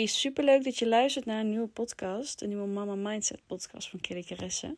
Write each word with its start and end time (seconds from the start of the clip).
Hey, 0.00 0.08
superleuk 0.08 0.64
dat 0.64 0.78
je 0.78 0.88
luistert 0.88 1.24
naar 1.24 1.40
een 1.40 1.50
nieuwe 1.50 1.66
podcast, 1.66 2.42
een 2.42 2.48
nieuwe 2.48 2.66
Mama 2.66 2.94
Mindset 2.94 3.40
podcast 3.46 3.88
van 3.88 4.00
Kelly 4.00 4.22
Caresse. 4.22 4.76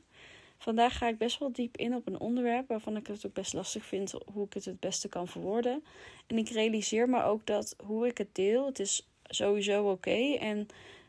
Vandaag 0.58 0.98
ga 0.98 1.08
ik 1.08 1.18
best 1.18 1.38
wel 1.38 1.52
diep 1.52 1.76
in 1.76 1.94
op 1.94 2.06
een 2.06 2.20
onderwerp 2.20 2.68
waarvan 2.68 2.96
ik 2.96 3.06
het 3.06 3.26
ook 3.26 3.32
best 3.32 3.52
lastig 3.52 3.84
vind 3.84 4.14
hoe 4.32 4.46
ik 4.46 4.52
het 4.52 4.64
het 4.64 4.80
beste 4.80 5.08
kan 5.08 5.28
verwoorden. 5.28 5.84
En 6.26 6.38
ik 6.38 6.48
realiseer 6.48 7.08
me 7.08 7.22
ook 7.22 7.46
dat 7.46 7.76
hoe 7.84 8.06
ik 8.06 8.18
het 8.18 8.34
deel, 8.34 8.66
het 8.66 8.78
is 8.78 9.08
sowieso 9.22 9.90
oké 9.90 10.36
en 10.40 10.66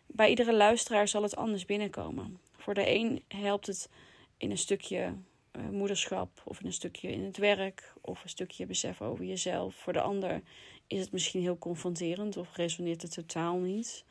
bij 0.08 0.30
iedere 0.30 0.54
luisteraar 0.54 1.08
zal 1.08 1.24
het 1.24 1.36
anders 1.36 1.66
binnenkomen. 1.66 2.40
Voor 2.58 2.74
de 2.74 2.96
een 2.96 3.24
helpt 3.28 3.68
het 3.68 3.90
in 4.38 4.52
een 4.52 4.58
stukje 4.58 5.14
uh, 5.58 5.70
moederschap 5.70 6.42
of 6.46 6.60
in 6.60 6.66
een 6.66 6.74
stukje 6.74 7.12
in 7.12 7.24
het 7.24 7.38
werk 7.38 7.94
of 8.02 8.24
een 8.24 8.30
stukje 8.30 8.66
besef 8.66 9.02
over 9.02 9.26
jezelf. 9.26 9.76
Voor 9.76 9.94
de 9.94 10.02
ander 10.02 10.42
is 10.88 11.00
het 11.00 11.12
misschien 11.12 11.42
heel 11.42 11.58
confronterend 11.58 12.38
of 12.38 12.56
resoneert 12.56 13.02
het 13.02 13.14
totaal 13.14 13.58
niet. 13.58 14.04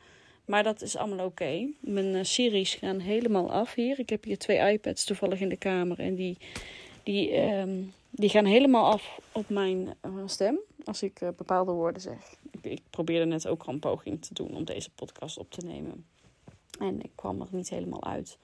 Maar 0.44 0.62
dat 0.62 0.82
is 0.82 0.96
allemaal 0.96 1.26
oké. 1.26 1.68
Mijn 1.80 2.14
uh, 2.14 2.22
series 2.22 2.74
gaan 2.74 2.98
helemaal 2.98 3.52
af 3.52 3.74
hier. 3.74 3.98
Ik 3.98 4.10
heb 4.10 4.24
hier 4.24 4.38
twee 4.38 4.72
iPads 4.72 5.04
toevallig 5.04 5.40
in 5.40 5.48
de 5.48 5.56
kamer 5.56 5.98
en 5.98 6.14
die, 6.14 6.36
die, 7.02 7.40
um, 7.40 7.92
die 8.10 8.28
gaan 8.28 8.44
helemaal 8.44 8.92
af 8.92 9.20
op 9.32 9.48
mijn 9.48 9.94
uh, 10.06 10.22
stem 10.26 10.58
als 10.84 11.02
ik 11.02 11.18
bepaalde 11.36 11.72
woorden 11.72 12.02
zeg. 12.02 12.36
Ik, 12.50 12.64
ik 12.64 12.82
probeerde 12.90 13.24
net 13.24 13.46
ook 13.46 13.62
al 13.62 13.72
een 13.72 13.78
poging 13.78 14.22
te 14.22 14.34
doen 14.34 14.56
om 14.56 14.64
deze 14.64 14.90
podcast 14.90 15.38
op 15.38 15.50
te 15.50 15.66
nemen. 15.66 16.04
En 16.78 17.02
ik 17.02 17.10
kwam 17.14 17.40
er 17.40 17.48
niet 17.50 17.68
helemaal 17.68 18.04
uit. 18.04 18.38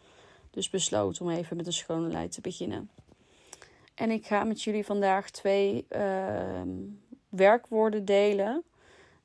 Dus 0.51 0.71
besloot 0.71 1.21
om 1.21 1.31
even 1.31 1.57
met 1.57 1.67
een 1.67 1.73
schone 1.73 2.09
lei 2.09 2.29
te 2.29 2.41
beginnen. 2.41 2.91
En 3.95 4.11
ik 4.11 4.27
ga 4.27 4.45
met 4.45 4.63
jullie 4.63 4.85
vandaag 4.85 5.31
twee 5.31 5.87
uh, 5.91 6.63
werkwoorden 7.29 8.05
delen. 8.05 8.63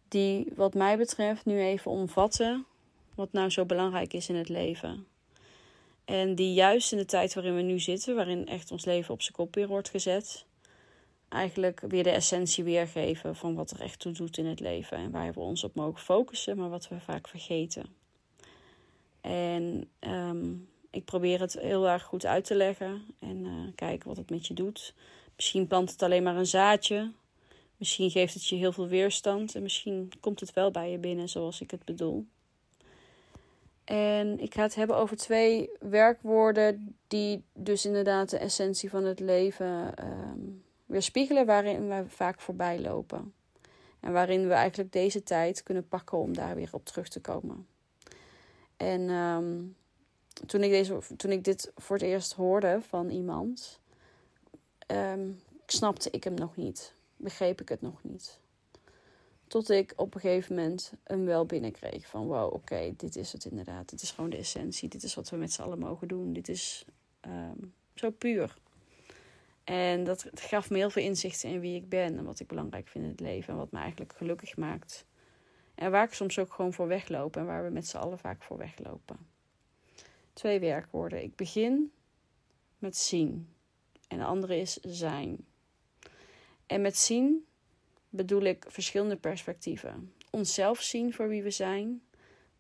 Die, 0.07 0.48
wat 0.55 0.73
mij 0.73 0.98
betreft, 0.98 1.46
nu 1.46 1.59
even 1.59 1.91
omvatten. 1.91 2.65
Wat 3.15 3.32
nou 3.32 3.49
zo 3.49 3.65
belangrijk 3.65 4.13
is 4.13 4.29
in 4.29 4.35
het 4.35 4.49
leven. 4.49 5.07
En 6.05 6.35
die 6.35 6.54
juist 6.54 6.91
in 6.91 6.98
de 6.98 7.05
tijd 7.05 7.34
waarin 7.34 7.55
we 7.55 7.62
nu 7.62 7.79
zitten, 7.79 8.15
waarin 8.15 8.48
echt 8.48 8.71
ons 8.71 8.85
leven 8.85 9.13
op 9.13 9.21
zijn 9.21 9.35
kop 9.35 9.55
weer 9.55 9.68
wordt 9.68 9.90
gezet. 9.90 10.45
Eigenlijk 11.29 11.82
weer 11.87 12.04
de 12.04 12.10
essentie 12.10 12.63
weergeven 12.63 13.35
van 13.35 13.55
wat 13.55 13.71
er 13.71 13.82
echt 13.82 13.99
toe 13.99 14.12
doet 14.12 14.38
in 14.38 14.45
het 14.45 14.60
leven. 14.60 14.98
En 14.98 15.12
waar 15.12 15.34
we 15.34 15.40
ons 15.40 15.63
op 15.63 15.76
mogen 15.76 16.01
focussen, 16.01 16.57
maar 16.57 16.70
wat 16.70 16.88
we 16.88 16.99
vaak 16.99 17.27
vergeten. 17.27 17.85
En 19.21 19.90
um, 19.99 20.67
ik 20.90 21.05
probeer 21.05 21.40
het 21.40 21.54
heel 21.54 21.88
erg 21.88 22.04
goed 22.04 22.26
uit 22.26 22.45
te 22.45 22.55
leggen 22.55 23.01
en 23.20 23.45
uh, 23.45 23.51
kijken 23.76 24.07
wat 24.07 24.17
het 24.17 24.29
met 24.29 24.48
je 24.48 24.54
doet. 24.54 24.93
Misschien 25.35 25.67
plant 25.67 25.91
het 25.91 26.01
alleen 26.01 26.23
maar 26.23 26.35
een 26.35 26.45
zaadje. 26.45 27.12
Misschien 27.84 28.12
geeft 28.12 28.34
het 28.34 28.48
je 28.48 28.55
heel 28.55 28.71
veel 28.71 28.87
weerstand 28.87 29.55
en 29.55 29.62
misschien 29.62 30.12
komt 30.20 30.39
het 30.39 30.53
wel 30.53 30.71
bij 30.71 30.91
je 30.91 30.98
binnen 30.98 31.29
zoals 31.29 31.62
ik 31.62 31.71
het 31.71 31.85
bedoel. 31.85 32.26
En 33.84 34.39
ik 34.39 34.53
ga 34.53 34.62
het 34.62 34.76
hebben 34.76 34.98
over 34.98 35.17
twee 35.17 35.70
werkwoorden 35.79 36.95
die 37.07 37.43
dus 37.54 37.85
inderdaad 37.85 38.29
de 38.29 38.37
essentie 38.37 38.89
van 38.89 39.04
het 39.04 39.20
leven 39.20 39.93
um, 40.05 40.63
weerspiegelen, 40.85 41.45
waarin 41.45 41.87
we 41.87 42.04
vaak 42.07 42.41
voorbij 42.41 42.79
lopen. 42.79 43.34
En 43.99 44.11
waarin 44.11 44.48
we 44.48 44.54
eigenlijk 44.54 44.91
deze 44.91 45.23
tijd 45.23 45.63
kunnen 45.63 45.87
pakken 45.87 46.17
om 46.17 46.34
daar 46.34 46.55
weer 46.55 46.70
op 46.71 46.85
terug 46.85 47.07
te 47.07 47.21
komen. 47.21 47.67
En 48.77 49.09
um, 49.09 49.76
toen 50.45 50.63
ik, 50.63 50.71
deze, 50.71 50.99
toen 51.17 51.31
ik 51.31 51.43
dit 51.43 51.71
voor 51.76 51.95
het 51.95 52.05
eerst 52.05 52.34
hoorde 52.34 52.79
van 52.87 53.09
iemand, 53.09 53.79
um, 54.87 55.41
snapte 55.65 56.09
ik 56.11 56.23
hem 56.23 56.34
nog 56.34 56.55
niet. 56.55 56.93
Begreep 57.24 57.62
ik 57.62 57.70
het 57.70 57.82
nog 57.82 58.04
niet. 58.04 58.40
Tot 59.48 59.70
ik 59.70 59.93
op 59.96 60.16
een 60.16 60.21
gegeven 60.21 60.55
moment 60.55 60.93
hem 61.04 61.26
wel 61.26 61.46
binnenkreeg. 61.46 62.07
Van 62.07 62.27
wow, 62.27 62.54
oké, 62.54 62.93
dit 62.98 63.16
is 63.16 63.32
het 63.32 63.46
inderdaad. 63.46 63.90
Dit 63.90 64.02
is 64.02 64.12
gewoon 64.12 64.29
de 64.29 64.38
essentie. 64.38 64.90
Dit 64.90 65.03
is 65.03 65.13
wat 65.13 65.29
we 65.29 65.38
met 65.38 65.53
z'n 65.53 65.61
allen 65.61 65.79
mogen 65.79 66.07
doen. 66.07 66.34
Dit 66.34 66.50
is 66.50 66.85
um, 67.28 67.73
zo 67.94 68.09
puur. 68.09 68.57
En 69.63 70.03
dat 70.03 70.29
gaf 70.34 70.69
me 70.69 70.78
heel 70.78 70.89
veel 70.89 71.03
inzichten 71.03 71.50
in 71.50 71.59
wie 71.59 71.75
ik 71.75 71.89
ben. 71.89 72.17
En 72.17 72.23
wat 72.23 72.39
ik 72.39 72.47
belangrijk 72.47 72.88
vind 72.88 73.03
in 73.03 73.09
het 73.09 73.19
leven. 73.19 73.53
En 73.53 73.59
wat 73.59 73.72
me 73.72 73.79
eigenlijk 73.79 74.13
gelukkig 74.13 74.57
maakt. 74.57 75.05
En 75.75 75.91
waar 75.91 76.07
ik 76.07 76.13
soms 76.13 76.40
ook 76.40 76.53
gewoon 76.53 76.73
voor 76.73 76.88
wegloop. 76.88 77.38
En 77.38 77.45
waar 77.45 77.63
we 77.63 77.69
met 77.69 77.88
z'n 77.88 77.97
allen 77.97 78.19
vaak 78.19 78.44
voor 78.44 78.57
weglopen 78.57 79.31
twee 80.34 80.59
werkwoorden. 80.59 81.23
Ik 81.23 81.35
begin 81.35 81.91
met 82.78 82.97
zien 82.97 83.50
en 84.07 84.17
de 84.17 84.23
andere 84.23 84.57
is 84.57 84.73
zijn. 84.73 85.45
En 86.66 86.81
met 86.81 86.97
zien 86.97 87.46
bedoel 88.09 88.41
ik 88.41 88.66
verschillende 88.68 89.16
perspectieven. 89.16 90.13
Onszelf 90.29 90.81
zien 90.81 91.13
voor 91.13 91.28
wie 91.28 91.44
we 91.44 91.51
zijn, 91.51 92.01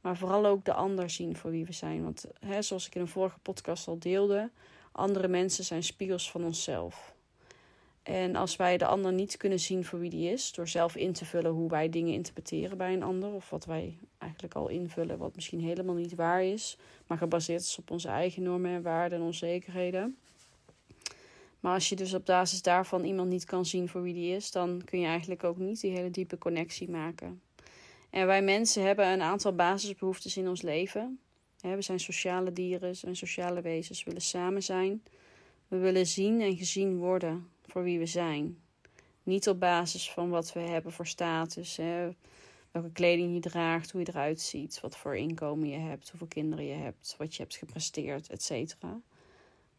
maar 0.01 0.17
vooral 0.17 0.45
ook 0.45 0.65
de 0.65 0.73
ander 0.73 1.09
zien 1.09 1.35
voor 1.35 1.51
wie 1.51 1.65
we 1.65 1.73
zijn. 1.73 2.03
Want 2.03 2.25
hè, 2.39 2.61
zoals 2.61 2.87
ik 2.87 2.95
in 2.95 3.01
een 3.01 3.07
vorige 3.07 3.39
podcast 3.39 3.87
al 3.87 3.99
deelde, 3.99 4.51
andere 4.91 5.27
mensen 5.27 5.63
zijn 5.63 5.83
spiegels 5.83 6.31
van 6.31 6.43
onszelf. 6.43 7.13
En 8.03 8.35
als 8.35 8.55
wij 8.55 8.77
de 8.77 8.85
ander 8.85 9.13
niet 9.13 9.37
kunnen 9.37 9.59
zien 9.59 9.85
voor 9.85 9.99
wie 9.99 10.09
die 10.09 10.31
is, 10.31 10.51
door 10.51 10.67
zelf 10.67 10.95
in 10.95 11.13
te 11.13 11.25
vullen 11.25 11.51
hoe 11.51 11.69
wij 11.69 11.89
dingen 11.89 12.13
interpreteren 12.13 12.77
bij 12.77 12.93
een 12.93 13.03
ander, 13.03 13.31
of 13.31 13.49
wat 13.49 13.65
wij 13.65 13.97
eigenlijk 14.17 14.53
al 14.55 14.67
invullen, 14.67 15.17
wat 15.17 15.35
misschien 15.35 15.61
helemaal 15.61 15.95
niet 15.95 16.15
waar 16.15 16.43
is, 16.43 16.77
maar 17.07 17.17
gebaseerd 17.17 17.61
is 17.61 17.77
op 17.77 17.91
onze 17.91 18.07
eigen 18.07 18.43
normen 18.43 18.71
en 18.71 18.81
waarden 18.81 19.19
en 19.19 19.25
onzekerheden. 19.25 20.17
Maar 21.63 21.73
als 21.73 21.89
je 21.89 21.95
dus 21.95 22.13
op 22.13 22.25
basis 22.25 22.61
daarvan 22.61 23.03
iemand 23.03 23.29
niet 23.29 23.45
kan 23.45 23.65
zien 23.65 23.89
voor 23.89 24.01
wie 24.01 24.13
die 24.13 24.35
is, 24.35 24.51
dan 24.51 24.81
kun 24.85 24.99
je 24.99 25.05
eigenlijk 25.05 25.43
ook 25.43 25.57
niet 25.57 25.81
die 25.81 25.91
hele 25.91 26.09
diepe 26.09 26.37
connectie 26.37 26.89
maken. 26.89 27.41
En 28.09 28.25
wij 28.25 28.41
mensen 28.41 28.83
hebben 28.83 29.07
een 29.07 29.21
aantal 29.21 29.55
basisbehoeftes 29.55 30.37
in 30.37 30.47
ons 30.47 30.61
leven. 30.61 31.19
We 31.61 31.81
zijn 31.81 31.99
sociale 31.99 32.53
dieren, 32.53 32.95
zijn 32.95 33.15
sociale 33.15 33.61
wezens, 33.61 33.99
we 33.99 34.05
willen 34.05 34.21
samen 34.21 34.63
zijn. 34.63 35.03
We 35.67 35.77
willen 35.77 36.07
zien 36.07 36.41
en 36.41 36.57
gezien 36.57 36.97
worden 36.97 37.47
voor 37.67 37.83
wie 37.83 37.99
we 37.99 38.05
zijn. 38.05 38.57
Niet 39.23 39.49
op 39.49 39.59
basis 39.59 40.11
van 40.11 40.29
wat 40.29 40.53
we 40.53 40.59
hebben 40.59 40.91
voor 40.91 41.07
status, 41.07 41.79
welke 42.71 42.91
kleding 42.93 43.33
je 43.33 43.39
draagt, 43.39 43.91
hoe 43.91 44.01
je 44.01 44.07
eruit 44.09 44.41
ziet, 44.41 44.79
wat 44.79 44.97
voor 44.97 45.15
inkomen 45.17 45.69
je 45.69 45.77
hebt, 45.77 46.09
hoeveel 46.09 46.27
kinderen 46.27 46.65
je 46.65 46.73
hebt, 46.73 47.15
wat 47.17 47.35
je 47.35 47.41
hebt 47.41 47.55
gepresteerd, 47.55 48.29
etc. 48.29 48.75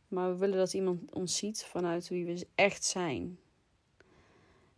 Maar 0.09 0.31
we 0.31 0.38
willen 0.38 0.56
dat 0.59 0.75
iemand 0.75 1.15
ons 1.15 1.37
ziet 1.37 1.65
vanuit 1.65 2.09
wie 2.09 2.25
we 2.25 2.47
echt 2.54 2.84
zijn. 2.84 3.38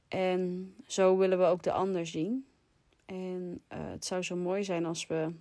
En 0.09 0.75
zo 0.87 1.17
willen 1.17 1.39
we 1.39 1.45
ook 1.45 1.63
de 1.63 1.73
ander 1.73 2.07
zien. 2.07 2.47
En 3.05 3.61
uh, 3.73 3.79
het 3.91 4.05
zou 4.05 4.23
zo 4.23 4.37
mooi 4.37 4.65
zijn 4.65 4.87
als 4.87 5.07
we 5.07 5.33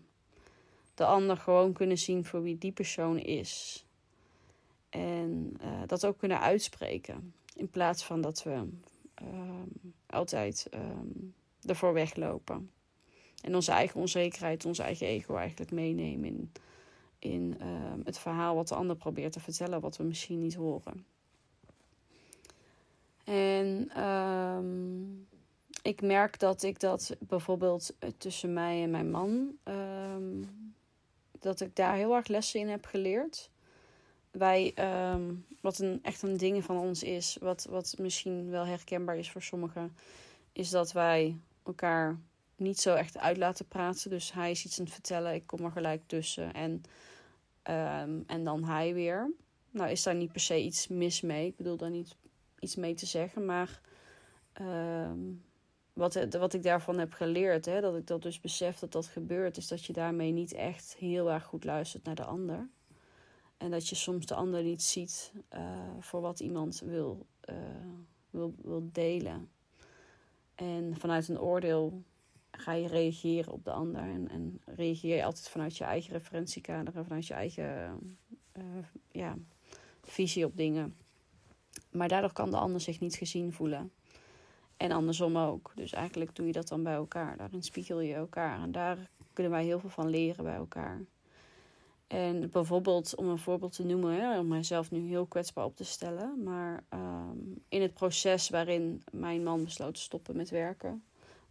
de 0.93 1.05
ander 1.05 1.37
gewoon 1.37 1.73
kunnen 1.73 1.97
zien 1.97 2.25
voor 2.25 2.41
wie 2.41 2.57
die 2.57 2.71
persoon 2.71 3.17
is. 3.17 3.85
En 4.89 5.57
uh, 5.61 5.81
dat 5.85 6.05
ook 6.05 6.17
kunnen 6.17 6.39
uitspreken. 6.39 7.33
In 7.55 7.69
plaats 7.69 8.03
van 8.03 8.21
dat 8.21 8.43
we 8.43 8.51
um, 8.51 9.93
altijd 10.05 10.67
um, 10.73 11.33
ervoor 11.61 11.93
weglopen. 11.93 12.71
En 13.41 13.55
onze 13.55 13.71
eigen 13.71 13.99
onzekerheid, 13.99 14.65
ons 14.65 14.79
eigen 14.79 15.07
ego 15.07 15.35
eigenlijk 15.35 15.71
meenemen 15.71 16.25
in, 16.25 16.51
in 17.19 17.57
um, 17.61 18.01
het 18.03 18.17
verhaal 18.17 18.55
wat 18.55 18.67
de 18.67 18.75
ander 18.75 18.95
probeert 18.95 19.33
te 19.33 19.39
vertellen, 19.39 19.81
wat 19.81 19.97
we 19.97 20.03
misschien 20.03 20.41
niet 20.41 20.55
horen. 20.55 21.05
En 23.23 24.01
um, 24.03 25.27
ik 25.81 26.01
merk 26.01 26.39
dat 26.39 26.63
ik 26.63 26.79
dat 26.79 27.15
bijvoorbeeld 27.19 27.95
tussen 28.17 28.53
mij 28.53 28.83
en 28.83 28.91
mijn 28.91 29.11
man, 29.11 29.57
um, 29.63 30.73
dat 31.39 31.61
ik 31.61 31.75
daar 31.75 31.95
heel 31.95 32.15
erg 32.15 32.27
lessen 32.27 32.59
in 32.59 32.67
heb 32.67 32.85
geleerd 32.85 33.49
wij, 34.37 34.73
wat 35.61 35.79
een, 35.79 35.99
echt 36.01 36.21
een 36.21 36.37
ding 36.37 36.63
van 36.63 36.77
ons 36.77 37.03
is, 37.03 37.37
wat, 37.39 37.67
wat 37.69 37.95
misschien 37.97 38.49
wel 38.49 38.65
herkenbaar 38.65 39.17
is 39.17 39.31
voor 39.31 39.41
sommigen, 39.41 39.95
is 40.51 40.69
dat 40.69 40.91
wij 40.91 41.37
elkaar 41.63 42.19
niet 42.55 42.79
zo 42.79 42.93
echt 42.93 43.17
uit 43.17 43.37
laten 43.37 43.67
praten. 43.67 44.09
Dus 44.09 44.33
hij 44.33 44.51
is 44.51 44.65
iets 44.65 44.79
aan 44.79 44.85
het 44.85 44.93
vertellen, 44.93 45.33
ik 45.33 45.47
kom 45.47 45.65
er 45.65 45.71
gelijk 45.71 46.01
tussen 46.07 46.53
en, 46.53 46.71
um, 47.63 48.23
en 48.27 48.43
dan 48.43 48.63
hij 48.63 48.93
weer. 48.93 49.31
Nou 49.71 49.89
is 49.89 50.03
daar 50.03 50.15
niet 50.15 50.31
per 50.31 50.41
se 50.41 50.61
iets 50.61 50.87
mis 50.87 51.21
mee, 51.21 51.47
ik 51.47 51.55
bedoel 51.55 51.77
daar 51.77 51.89
niet 51.89 52.15
iets 52.59 52.75
mee 52.75 52.93
te 52.93 53.05
zeggen, 53.05 53.45
maar 53.45 53.81
um, 54.61 55.43
wat, 55.93 56.27
wat 56.29 56.53
ik 56.53 56.63
daarvan 56.63 56.97
heb 56.97 57.13
geleerd, 57.13 57.65
hè, 57.65 57.81
dat 57.81 57.95
ik 57.95 58.07
dat 58.07 58.21
dus 58.21 58.39
besef 58.39 58.79
dat 58.79 58.91
dat 58.91 59.05
gebeurt, 59.05 59.57
is 59.57 59.67
dat 59.67 59.85
je 59.85 59.93
daarmee 59.93 60.31
niet 60.31 60.53
echt 60.53 60.95
heel 60.99 61.31
erg 61.31 61.43
goed 61.43 61.63
luistert 61.63 62.03
naar 62.03 62.15
de 62.15 62.23
ander. 62.23 62.69
En 63.57 63.71
dat 63.71 63.87
je 63.87 63.95
soms 63.95 64.25
de 64.25 64.35
ander 64.35 64.63
niet 64.63 64.83
ziet 64.83 65.31
uh, 65.53 65.59
voor 65.99 66.21
wat 66.21 66.39
iemand 66.39 66.79
wil, 66.85 67.25
uh, 67.49 67.55
wil, 68.29 68.55
wil 68.61 68.89
delen. 68.91 69.49
En 70.55 70.95
vanuit 70.97 71.27
een 71.27 71.39
oordeel 71.39 72.03
ga 72.57 72.71
je 72.73 72.87
reageren 72.87 73.53
op 73.53 73.63
de 73.63 73.71
ander. 73.71 74.01
En, 74.01 74.29
en 74.29 74.61
reageer 74.65 75.15
je 75.15 75.23
altijd 75.23 75.49
vanuit 75.49 75.77
je 75.77 75.83
eigen 75.83 76.13
referentiekader 76.13 76.95
en 76.95 77.05
vanuit 77.05 77.27
je 77.27 77.33
eigen 77.33 77.99
uh, 78.57 78.63
ja, 79.11 79.35
visie 80.03 80.45
op 80.45 80.57
dingen. 80.57 80.95
Maar 81.91 82.07
daardoor 82.07 82.33
kan 82.33 82.51
de 82.51 82.57
ander 82.57 82.81
zich 82.81 82.99
niet 82.99 83.15
gezien 83.15 83.53
voelen. 83.53 83.91
En 84.77 84.91
andersom 84.91 85.37
ook. 85.37 85.71
Dus 85.75 85.93
eigenlijk 85.93 86.35
doe 86.35 86.45
je 86.45 86.51
dat 86.51 86.67
dan 86.67 86.83
bij 86.83 86.93
elkaar. 86.93 87.37
Daarin 87.37 87.63
spiegel 87.63 87.99
je 87.99 88.13
elkaar. 88.13 88.61
En 88.61 88.71
daar 88.71 89.09
kunnen 89.33 89.51
wij 89.51 89.63
heel 89.63 89.79
veel 89.79 89.89
van 89.89 90.09
leren 90.09 90.43
bij 90.43 90.55
elkaar. 90.55 91.01
En 92.07 92.49
bijvoorbeeld, 92.49 93.15
om 93.15 93.27
een 93.27 93.37
voorbeeld 93.37 93.75
te 93.75 93.85
noemen, 93.85 94.39
om 94.39 94.47
mijzelf 94.47 94.91
nu 94.91 95.07
heel 95.07 95.25
kwetsbaar 95.25 95.65
op 95.65 95.75
te 95.75 95.83
stellen. 95.83 96.43
Maar 96.43 96.83
ehm, 96.89 97.37
in 97.69 97.81
het 97.81 97.93
proces 97.93 98.49
waarin 98.49 99.03
mijn 99.11 99.43
man 99.43 99.63
besloot 99.63 99.93
te 99.93 100.01
stoppen 100.01 100.35
met 100.35 100.49
werken, 100.49 101.03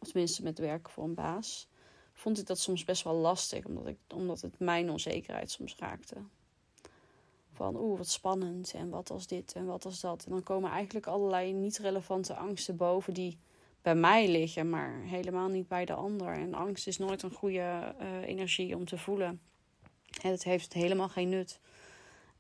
tenminste 0.05 0.43
met 0.43 0.59
werken 0.59 0.93
voor 0.93 1.05
een 1.05 1.15
baas, 1.15 1.69
vond 2.13 2.39
ik 2.39 2.47
dat 2.47 2.59
soms 2.59 2.85
best 2.85 3.05
wel 3.05 3.15
lastig, 3.15 3.65
omdat, 3.65 3.87
ik, 3.87 3.99
omdat 4.15 4.41
het 4.41 4.59
mijn 4.59 4.91
onzekerheid 4.91 5.51
soms 5.51 5.77
raakte. 5.77 6.17
Van 7.53 7.77
oeh, 7.77 7.99
wat 7.99 8.09
spannend 8.09 8.73
en 8.75 8.89
wat 8.89 9.11
als 9.11 9.27
dit 9.27 9.53
en 9.53 9.67
wat 9.67 9.85
als 9.85 10.01
dat. 10.01 10.25
En 10.25 10.31
dan 10.31 10.43
komen 10.43 10.71
eigenlijk 10.71 11.07
allerlei 11.07 11.53
niet 11.53 11.79
relevante 11.79 12.35
angsten 12.35 12.77
boven 12.77 13.15
die 13.15 13.39
bij 13.83 13.95
mij 13.95 14.29
liggen, 14.29 14.71
maar 14.71 15.03
helemaal 15.03 15.49
niet 15.49 15.69
bij 15.69 15.85
de 15.85 15.95
ander. 15.95 16.33
En 16.33 16.55
angst 16.55 16.87
is 16.87 16.99
nooit 16.99 17.23
een 17.23 17.33
goede 17.33 17.95
uh, 18.01 18.27
energie 18.27 18.77
om 18.77 18.85
te 18.85 18.99
voelen. 18.99 19.41
Het 20.21 20.45
heeft 20.45 20.73
helemaal 20.73 21.09
geen 21.09 21.29
nut. 21.29 21.61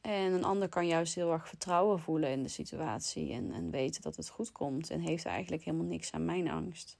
En 0.01 0.33
een 0.33 0.45
ander 0.45 0.69
kan 0.69 0.87
juist 0.87 1.15
heel 1.15 1.33
erg 1.33 1.49
vertrouwen 1.49 1.99
voelen 1.99 2.31
in 2.31 2.43
de 2.43 2.49
situatie 2.49 3.33
en, 3.33 3.53
en 3.53 3.71
weten 3.71 4.03
dat 4.03 4.17
het 4.17 4.29
goed 4.29 4.53
komt. 4.53 4.91
En 4.91 5.01
heeft 5.01 5.25
eigenlijk 5.25 5.65
helemaal 5.65 5.87
niks 5.87 6.13
aan 6.13 6.25
mijn 6.25 6.51
angst. 6.51 6.99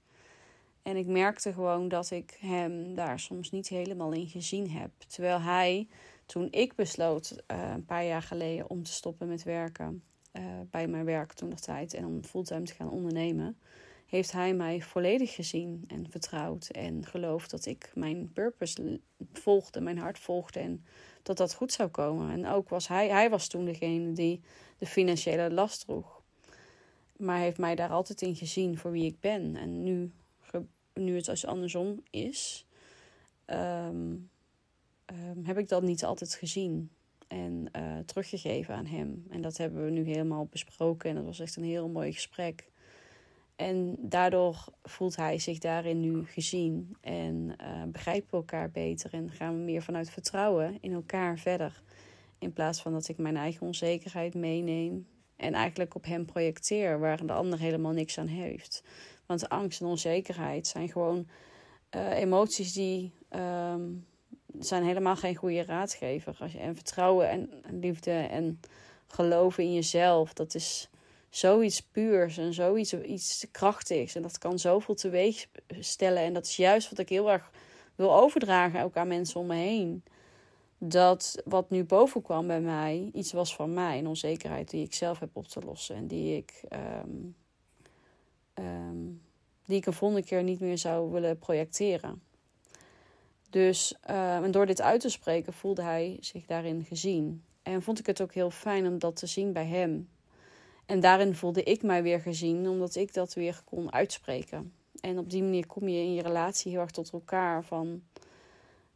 En 0.85 0.97
ik 0.97 1.07
merkte 1.07 1.53
gewoon 1.53 1.87
dat 1.87 2.11
ik 2.11 2.37
hem 2.39 2.95
daar 2.95 3.19
soms 3.19 3.51
niet 3.51 3.67
helemaal 3.67 4.11
in 4.11 4.27
gezien 4.27 4.69
heb. 4.69 4.89
Terwijl 5.07 5.41
hij, 5.41 5.87
toen 6.25 6.47
ik 6.51 6.75
besloot 6.75 7.43
uh, 7.51 7.71
een 7.73 7.85
paar 7.85 8.05
jaar 8.05 8.21
geleden 8.21 8.69
om 8.69 8.83
te 8.83 8.91
stoppen 8.91 9.27
met 9.27 9.43
werken, 9.43 10.03
uh, 10.33 10.43
bij 10.69 10.87
mijn 10.87 11.05
werk 11.05 11.33
toen 11.33 11.49
nog 11.49 11.59
tijd 11.59 11.93
en 11.93 12.05
om 12.05 12.23
fulltime 12.23 12.63
te 12.63 12.73
gaan 12.73 12.89
ondernemen, 12.89 13.57
heeft 14.05 14.31
hij 14.31 14.53
mij 14.53 14.81
volledig 14.81 15.35
gezien 15.35 15.83
en 15.87 16.09
vertrouwd 16.09 16.67
en 16.67 17.05
geloofd 17.05 17.51
dat 17.51 17.65
ik 17.65 17.91
mijn 17.93 18.31
purpose 18.33 19.01
volgde, 19.33 19.81
mijn 19.81 19.97
hart 19.97 20.19
volgde 20.19 20.59
en 20.59 20.85
dat 21.23 21.37
dat 21.37 21.53
goed 21.53 21.71
zou 21.71 21.89
komen. 21.89 22.31
En 22.31 22.47
ook 22.47 22.69
was 22.69 22.87
hij, 22.87 23.09
hij 23.09 23.29
was 23.29 23.47
toen 23.47 23.65
degene 23.65 24.11
die 24.11 24.41
de 24.77 24.85
financiële 24.85 25.51
last 25.51 25.85
droeg. 25.85 26.21
Maar 27.17 27.35
hij 27.35 27.43
heeft 27.43 27.57
mij 27.57 27.75
daar 27.75 27.89
altijd 27.89 28.21
in 28.21 28.35
gezien 28.35 28.77
voor 28.77 28.91
wie 28.91 29.05
ik 29.05 29.19
ben. 29.19 29.55
En 29.55 29.83
nu, 29.83 30.11
nu 30.95 31.15
het 31.15 31.29
als 31.29 31.45
andersom 31.45 32.03
is, 32.09 32.65
ehm, 33.45 34.15
ehm, 35.05 35.43
heb 35.43 35.57
ik 35.57 35.67
dat 35.67 35.83
niet 35.83 36.03
altijd 36.03 36.33
gezien 36.33 36.89
en 37.27 37.69
uh, 37.77 37.97
teruggegeven 38.05 38.75
aan 38.75 38.85
hem. 38.85 39.25
En 39.29 39.41
dat 39.41 39.57
hebben 39.57 39.83
we 39.83 39.91
nu 39.91 40.03
helemaal 40.03 40.47
besproken 40.51 41.09
en 41.09 41.15
dat 41.15 41.25
was 41.25 41.39
echt 41.39 41.55
een 41.55 41.63
heel 41.63 41.89
mooi 41.89 42.13
gesprek. 42.13 42.69
En 43.55 43.95
daardoor 43.99 44.65
voelt 44.83 45.15
hij 45.15 45.39
zich 45.39 45.57
daarin 45.57 45.99
nu 45.99 46.25
gezien 46.25 46.97
en 47.01 47.55
uh, 47.61 47.83
begrijpen 47.83 48.29
we 48.29 48.37
elkaar 48.37 48.71
beter 48.71 49.13
en 49.13 49.31
gaan 49.31 49.57
we 49.57 49.63
meer 49.63 49.81
vanuit 49.81 50.09
vertrouwen 50.09 50.77
in 50.81 50.93
elkaar 50.93 51.39
verder. 51.39 51.81
In 52.39 52.53
plaats 52.53 52.81
van 52.81 52.91
dat 52.91 53.07
ik 53.07 53.17
mijn 53.17 53.37
eigen 53.37 53.65
onzekerheid 53.65 54.33
meeneem 54.33 55.07
en 55.35 55.53
eigenlijk 55.53 55.95
op 55.95 56.05
hem 56.05 56.25
projecteer 56.25 56.99
waar 56.99 57.25
de 57.25 57.33
ander 57.33 57.59
helemaal 57.59 57.91
niks 57.91 58.17
aan 58.17 58.27
heeft. 58.27 58.83
Want 59.25 59.49
angst 59.49 59.81
en 59.81 59.87
onzekerheid 59.87 60.67
zijn 60.67 60.89
gewoon 60.89 61.27
uh, 61.95 62.17
emoties 62.17 62.73
die 62.73 63.11
um, 63.29 64.05
zijn 64.59 64.83
helemaal 64.83 65.15
geen 65.15 65.35
goede 65.35 65.63
raadgever. 65.63 66.37
En 66.57 66.75
vertrouwen 66.75 67.29
en 67.29 67.79
liefde 67.79 68.11
en 68.11 68.59
geloven 69.07 69.63
in 69.63 69.73
jezelf, 69.73 70.33
dat 70.33 70.55
is 70.55 70.89
zoiets 71.29 71.81
puurs 71.81 72.37
en 72.37 72.53
zoiets 72.53 72.93
iets 72.93 73.45
krachtigs. 73.51 74.15
En 74.15 74.21
dat 74.21 74.37
kan 74.37 74.59
zoveel 74.59 74.95
teweeg 74.95 75.47
stellen. 75.79 76.23
En 76.23 76.33
dat 76.33 76.45
is 76.45 76.55
juist 76.55 76.89
wat 76.89 76.99
ik 76.99 77.09
heel 77.09 77.31
erg 77.31 77.51
wil 77.95 78.15
overdragen 78.15 78.83
ook 78.83 78.95
aan 78.95 79.07
mensen 79.07 79.39
om 79.39 79.47
me 79.47 79.55
heen. 79.55 80.03
Dat 80.77 81.41
wat 81.45 81.69
nu 81.69 81.83
boven 81.83 82.21
kwam 82.21 82.47
bij 82.47 82.61
mij, 82.61 83.09
iets 83.13 83.31
was 83.31 83.55
van 83.55 83.73
mij. 83.73 83.99
Een 83.99 84.07
onzekerheid 84.07 84.69
die 84.69 84.85
ik 84.85 84.93
zelf 84.93 85.19
heb 85.19 85.29
op 85.33 85.47
te 85.47 85.59
lossen. 85.59 85.95
En 85.95 86.07
die 86.07 86.37
ik, 86.37 86.63
um, 87.03 87.35
um, 88.53 89.21
die 89.65 89.77
ik 89.77 89.85
een 89.85 89.93
volgende 89.93 90.23
keer 90.23 90.43
niet 90.43 90.59
meer 90.59 90.77
zou 90.77 91.11
willen 91.11 91.39
projecteren. 91.39 92.21
Dus 93.49 93.95
uh, 94.09 94.35
en 94.35 94.51
door 94.51 94.65
dit 94.65 94.81
uit 94.81 95.01
te 95.01 95.09
spreken 95.09 95.53
voelde 95.53 95.81
hij 95.81 96.17
zich 96.19 96.45
daarin 96.45 96.83
gezien. 96.83 97.43
En 97.61 97.81
vond 97.81 97.99
ik 97.99 98.05
het 98.05 98.21
ook 98.21 98.33
heel 98.33 98.49
fijn 98.49 98.87
om 98.87 98.99
dat 98.99 99.15
te 99.15 99.27
zien 99.27 99.53
bij 99.53 99.65
hem. 99.65 100.09
En 100.85 100.99
daarin 100.99 101.35
voelde 101.35 101.63
ik 101.63 101.83
mij 101.83 102.03
weer 102.03 102.19
gezien, 102.19 102.69
omdat 102.69 102.95
ik 102.95 103.13
dat 103.13 103.33
weer 103.33 103.61
kon 103.65 103.93
uitspreken. 103.93 104.73
En 104.99 105.17
op 105.17 105.29
die 105.29 105.43
manier 105.43 105.67
kom 105.67 105.87
je 105.87 105.97
in 105.97 106.13
je 106.13 106.21
relatie 106.21 106.71
heel 106.71 106.81
erg 106.81 106.91
tot 106.91 107.11
elkaar 107.11 107.63
van 107.63 108.01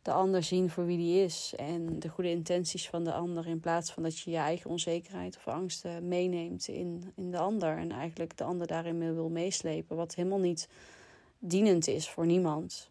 de 0.01 0.11
ander 0.11 0.43
zien 0.43 0.69
voor 0.69 0.85
wie 0.85 0.97
die 0.97 1.23
is 1.23 1.53
en 1.57 1.99
de 1.99 2.09
goede 2.09 2.29
intenties 2.29 2.89
van 2.89 3.03
de 3.03 3.13
ander 3.13 3.47
in 3.47 3.59
plaats 3.59 3.91
van 3.91 4.03
dat 4.03 4.19
je 4.19 4.31
je 4.31 4.37
eigen 4.37 4.69
onzekerheid 4.69 5.37
of 5.37 5.47
angsten 5.47 6.07
meeneemt 6.07 6.67
in, 6.67 7.11
in 7.15 7.31
de 7.31 7.37
ander 7.37 7.77
en 7.77 7.91
eigenlijk 7.91 8.37
de 8.37 8.43
ander 8.43 8.67
daarin 8.67 9.13
wil 9.13 9.29
meeslepen, 9.29 9.95
wat 9.95 10.15
helemaal 10.15 10.39
niet 10.39 10.69
dienend 11.39 11.87
is 11.87 12.09
voor 12.09 12.25
niemand. 12.25 12.89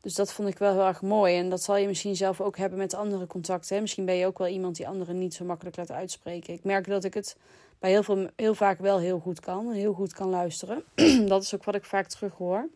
Dus 0.00 0.14
dat 0.14 0.32
vond 0.32 0.48
ik 0.48 0.58
wel 0.58 0.72
heel 0.72 0.86
erg 0.86 1.02
mooi. 1.02 1.36
En 1.36 1.48
dat 1.48 1.62
zal 1.62 1.76
je 1.76 1.86
misschien 1.86 2.16
zelf 2.16 2.40
ook 2.40 2.56
hebben 2.56 2.78
met 2.78 2.94
andere 2.94 3.26
contacten. 3.26 3.80
Misschien 3.80 4.04
ben 4.04 4.14
je 4.14 4.26
ook 4.26 4.38
wel 4.38 4.48
iemand 4.48 4.76
die 4.76 4.88
anderen 4.88 5.18
niet 5.18 5.34
zo 5.34 5.44
makkelijk 5.44 5.76
laat 5.76 5.90
uitspreken. 5.90 6.54
Ik 6.54 6.64
merk 6.64 6.86
dat 6.86 7.04
ik 7.04 7.14
het 7.14 7.36
bij 7.78 7.90
heel, 7.90 8.02
veel, 8.02 8.28
heel 8.36 8.54
vaak 8.54 8.78
wel 8.78 8.98
heel 8.98 9.18
goed 9.18 9.40
kan. 9.40 9.72
Heel 9.72 9.92
goed 9.92 10.12
kan 10.12 10.28
luisteren. 10.28 10.84
dat 11.28 11.42
is 11.42 11.54
ook 11.54 11.64
wat 11.64 11.74
ik 11.74 11.84
vaak 11.84 12.06
terug 12.06 12.34
hoor. 12.34 12.68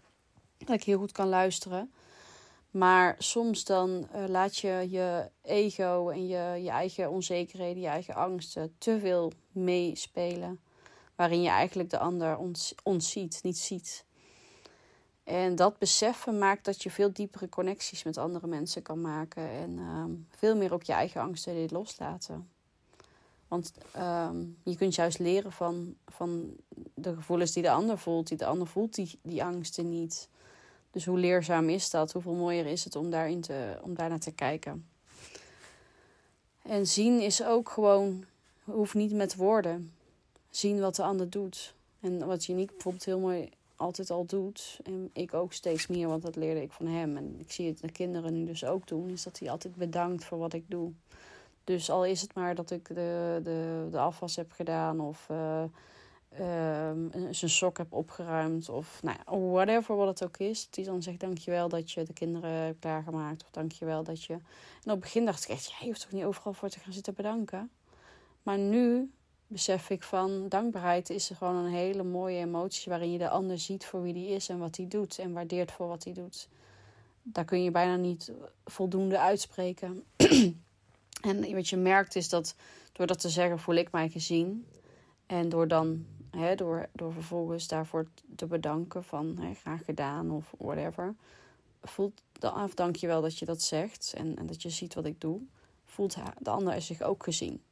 Dat 0.58 0.76
ik 0.76 0.82
heel 0.84 0.98
goed 0.98 1.12
kan 1.12 1.28
luisteren. 1.28 1.90
Maar 2.70 3.14
soms 3.18 3.64
dan 3.64 4.08
uh, 4.14 4.24
laat 4.28 4.56
je 4.56 4.86
je 4.90 5.30
ego 5.42 6.08
en 6.08 6.26
je, 6.26 6.62
je 6.62 6.70
eigen 6.70 7.10
onzekerheden, 7.10 7.82
je 7.82 7.88
eigen 7.88 8.14
angsten 8.14 8.74
te 8.78 8.98
veel 9.00 9.32
meespelen. 9.52 10.60
Waarin 11.14 11.42
je 11.42 11.48
eigenlijk 11.48 11.90
de 11.90 11.98
ander 11.98 12.38
ontziet, 12.82 13.42
niet 13.42 13.58
ziet. 13.58 14.04
En 15.24 15.56
dat 15.56 15.78
beseffen 15.78 16.38
maakt 16.38 16.64
dat 16.64 16.82
je 16.82 16.90
veel 16.90 17.12
diepere 17.12 17.48
connecties 17.48 18.02
met 18.02 18.18
andere 18.18 18.46
mensen 18.46 18.82
kan 18.82 19.00
maken. 19.00 19.48
En 19.48 19.70
uh, 19.78 20.04
veel 20.28 20.56
meer 20.56 20.72
ook 20.72 20.82
je 20.82 20.92
eigen 20.92 21.20
angsten 21.20 21.68
loslaten. 21.70 22.48
Want 23.48 23.72
um, 23.96 24.56
je 24.64 24.76
kunt 24.76 24.94
juist 24.94 25.18
leren 25.18 25.52
van, 25.52 25.96
van 26.06 26.56
de 26.94 27.14
gevoelens 27.14 27.52
die 27.52 27.62
de 27.62 27.70
ander 27.70 27.98
voelt. 27.98 28.28
Die 28.28 28.36
de 28.36 28.46
ander 28.46 28.66
voelt 28.66 28.94
die, 28.94 29.18
die 29.22 29.44
angsten 29.44 29.88
niet. 29.88 30.28
Dus 30.90 31.04
hoe 31.04 31.18
leerzaam 31.18 31.68
is 31.68 31.90
dat? 31.90 32.12
Hoeveel 32.12 32.34
mooier 32.34 32.66
is 32.66 32.84
het 32.84 32.96
om, 32.96 33.10
daarin 33.10 33.40
te, 33.40 33.78
om 33.82 33.94
daarnaar 33.94 34.18
te 34.18 34.32
kijken? 34.32 34.86
En 36.62 36.86
zien 36.86 37.20
is 37.20 37.44
ook 37.44 37.68
gewoon, 37.68 38.24
hoeft 38.64 38.94
niet 38.94 39.12
met 39.12 39.36
woorden. 39.36 39.92
Zien 40.50 40.80
wat 40.80 40.96
de 40.96 41.02
ander 41.02 41.30
doet. 41.30 41.74
En 42.00 42.26
wat 42.26 42.44
je 42.44 42.52
niet 42.52 42.70
bijvoorbeeld 42.70 43.04
heel 43.04 43.18
mooi 43.18 43.48
altijd 43.76 44.10
al 44.10 44.24
doet. 44.26 44.80
En 44.84 45.10
ik 45.12 45.34
ook 45.34 45.52
steeds 45.52 45.86
meer, 45.86 46.08
want 46.08 46.22
dat 46.22 46.36
leerde 46.36 46.62
ik 46.62 46.72
van 46.72 46.86
hem. 46.86 47.16
En 47.16 47.36
ik 47.38 47.52
zie 47.52 47.66
het 47.66 47.80
de 47.80 47.92
kinderen 47.92 48.32
nu 48.32 48.44
dus 48.44 48.64
ook 48.64 48.86
doen. 48.86 49.08
Is 49.08 49.22
dat 49.22 49.38
hij 49.38 49.50
altijd 49.50 49.74
bedankt 49.74 50.24
voor 50.24 50.38
wat 50.38 50.52
ik 50.52 50.64
doe. 50.66 50.92
Dus 51.64 51.90
al 51.90 52.04
is 52.04 52.20
het 52.20 52.34
maar 52.34 52.54
dat 52.54 52.70
ik 52.70 52.88
de, 52.88 53.40
de, 53.42 53.88
de 53.90 53.98
afwas 53.98 54.36
heb 54.36 54.52
gedaan 54.52 55.00
of 55.00 55.26
uh, 55.30 55.62
uh, 56.32 56.90
zijn 57.30 57.50
sok 57.50 57.78
heb 57.78 57.92
opgeruimd 57.92 58.68
of 58.68 59.02
nou 59.02 59.50
whatever 59.50 59.96
wat 59.96 60.08
het 60.08 60.24
ook 60.24 60.36
is. 60.36 60.68
Die 60.70 60.84
dan 60.84 61.02
zegt 61.02 61.20
dankjewel 61.20 61.68
dat 61.68 61.90
je 61.90 62.04
de 62.04 62.12
kinderen 62.12 62.50
hebt 62.50 62.78
klaargemaakt 62.78 63.42
of 63.42 63.50
dankjewel 63.50 64.02
dat 64.02 64.24
je... 64.24 64.32
En 64.32 64.40
op 64.84 64.90
het 64.90 65.00
begin 65.00 65.24
dacht 65.24 65.44
ik 65.44 65.50
echt, 65.50 65.74
je 65.80 65.86
hoeft 65.86 66.00
toch 66.00 66.12
niet 66.12 66.24
overal 66.24 66.52
voor 66.52 66.68
te 66.68 66.80
gaan 66.80 66.92
zitten 66.92 67.14
bedanken. 67.14 67.70
Maar 68.42 68.58
nu 68.58 69.10
besef 69.46 69.90
ik 69.90 70.02
van 70.02 70.48
dankbaarheid 70.48 71.10
is 71.10 71.30
gewoon 71.36 71.56
een 71.56 71.72
hele 71.72 72.02
mooie 72.02 72.38
emotie 72.38 72.90
waarin 72.90 73.12
je 73.12 73.18
de 73.18 73.28
ander 73.28 73.58
ziet 73.58 73.86
voor 73.86 74.02
wie 74.02 74.14
die 74.14 74.28
is 74.28 74.48
en 74.48 74.58
wat 74.58 74.76
hij 74.76 74.88
doet 74.88 75.18
en 75.18 75.32
waardeert 75.32 75.72
voor 75.72 75.88
wat 75.88 76.04
hij 76.04 76.12
doet. 76.12 76.48
Daar 77.22 77.44
kun 77.44 77.62
je 77.62 77.70
bijna 77.70 77.96
niet 77.96 78.32
voldoende 78.64 79.18
uitspreken. 79.18 80.04
En 81.20 81.54
wat 81.54 81.68
je 81.68 81.76
merkt 81.76 82.16
is 82.16 82.28
dat 82.28 82.54
door 82.92 83.06
dat 83.06 83.20
te 83.20 83.28
zeggen 83.28 83.58
voel 83.58 83.74
ik 83.74 83.92
mij 83.92 84.08
gezien. 84.08 84.66
En 85.26 85.48
door 85.48 85.68
dan, 85.68 86.06
door, 86.56 86.88
door 86.92 87.12
vervolgens 87.12 87.68
daarvoor 87.68 88.06
te 88.36 88.46
bedanken 88.46 89.04
van 89.04 89.54
graag 89.60 89.84
gedaan 89.84 90.30
of 90.30 90.54
whatever. 90.58 91.14
Voelt 91.82 92.22
de 92.32 92.50
af, 92.50 92.74
dank 92.74 92.96
je 92.96 93.06
wel 93.06 93.20
dat 93.20 93.38
je 93.38 93.44
dat 93.44 93.62
zegt 93.62 94.12
en, 94.16 94.36
en 94.36 94.46
dat 94.46 94.62
je 94.62 94.70
ziet 94.70 94.94
wat 94.94 95.04
ik 95.04 95.20
doe. 95.20 95.40
Voelt 95.84 96.16
de 96.38 96.50
ander 96.50 96.82
zich 96.82 97.02
ook 97.02 97.22
gezien. 97.22 97.62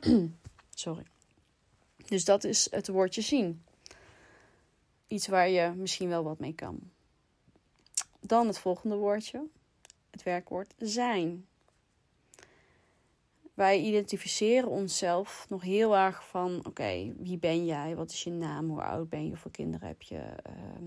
Sorry. 0.74 1.04
Dus 2.06 2.24
dat 2.24 2.44
is 2.44 2.70
het 2.70 2.88
woordje 2.88 3.20
zien. 3.20 3.64
Iets 5.06 5.26
waar 5.26 5.48
je 5.48 5.72
misschien 5.76 6.08
wel 6.08 6.22
wat 6.22 6.38
mee 6.38 6.54
kan. 6.54 6.78
Dan 8.20 8.46
het 8.46 8.58
volgende 8.58 8.96
woordje. 8.96 9.46
Het 10.10 10.22
werkwoord 10.22 10.74
zijn. 10.78 11.46
Wij 13.54 13.80
identificeren 13.80 14.68
onszelf 14.68 15.46
nog 15.48 15.62
heel 15.62 15.96
erg 15.96 16.28
van: 16.28 16.60
oké, 16.66 17.12
wie 17.18 17.38
ben 17.38 17.64
jij? 17.64 17.96
Wat 17.96 18.10
is 18.10 18.24
je 18.24 18.30
naam? 18.30 18.68
Hoe 18.68 18.82
oud 18.82 19.08
ben 19.08 19.22
je? 19.22 19.28
Hoeveel 19.28 19.50
kinderen 19.50 19.88
heb 19.88 20.02
je? 20.02 20.18
Ehm, 20.42 20.84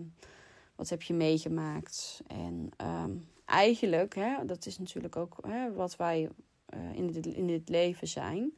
wat 0.76 0.90
heb 0.90 1.02
je 1.02 1.14
meegemaakt? 1.14 2.22
En 2.28 2.70
ehm, 2.78 3.12
eigenlijk, 3.46 4.16
hè, 4.16 4.46
dat 4.46 4.66
is 4.66 4.78
natuurlijk 4.78 5.16
ook 5.16 5.38
hè, 5.42 5.74
wat 5.74 5.96
wij 5.96 6.30
uh, 6.74 6.94
in, 6.94 7.12
dit, 7.12 7.26
in 7.26 7.48
dit 7.48 7.70
leven 7.70 8.08
zijn. 8.08 8.54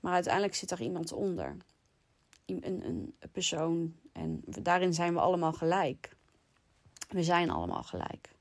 Maar 0.00 0.12
uiteindelijk 0.12 0.54
zit 0.54 0.70
er 0.70 0.80
iemand 0.80 1.12
onder. 1.12 1.56
Een, 2.46 2.86
een 2.86 3.14
persoon. 3.32 3.94
En 4.12 4.42
daarin 4.44 4.94
zijn 4.94 5.14
we 5.14 5.20
allemaal 5.20 5.52
gelijk. 5.52 6.16
We 7.08 7.22
zijn 7.22 7.50
allemaal 7.50 7.82
gelijk. 7.82 8.36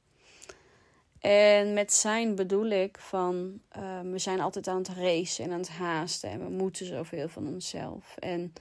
En 1.19 1.73
met 1.73 1.93
zijn 1.93 2.35
bedoel 2.35 2.65
ik 2.65 2.97
van 2.99 3.61
uh, 3.77 4.01
we 4.01 4.17
zijn 4.17 4.39
altijd 4.39 4.67
aan 4.67 4.77
het 4.77 4.89
racen 4.89 5.45
en 5.45 5.51
aan 5.51 5.59
het 5.59 5.69
haasten 5.69 6.29
en 6.29 6.39
we 6.39 6.49
moeten 6.49 6.85
zoveel 6.85 7.29
van 7.29 7.47
onszelf. 7.47 8.17
En 8.17 8.53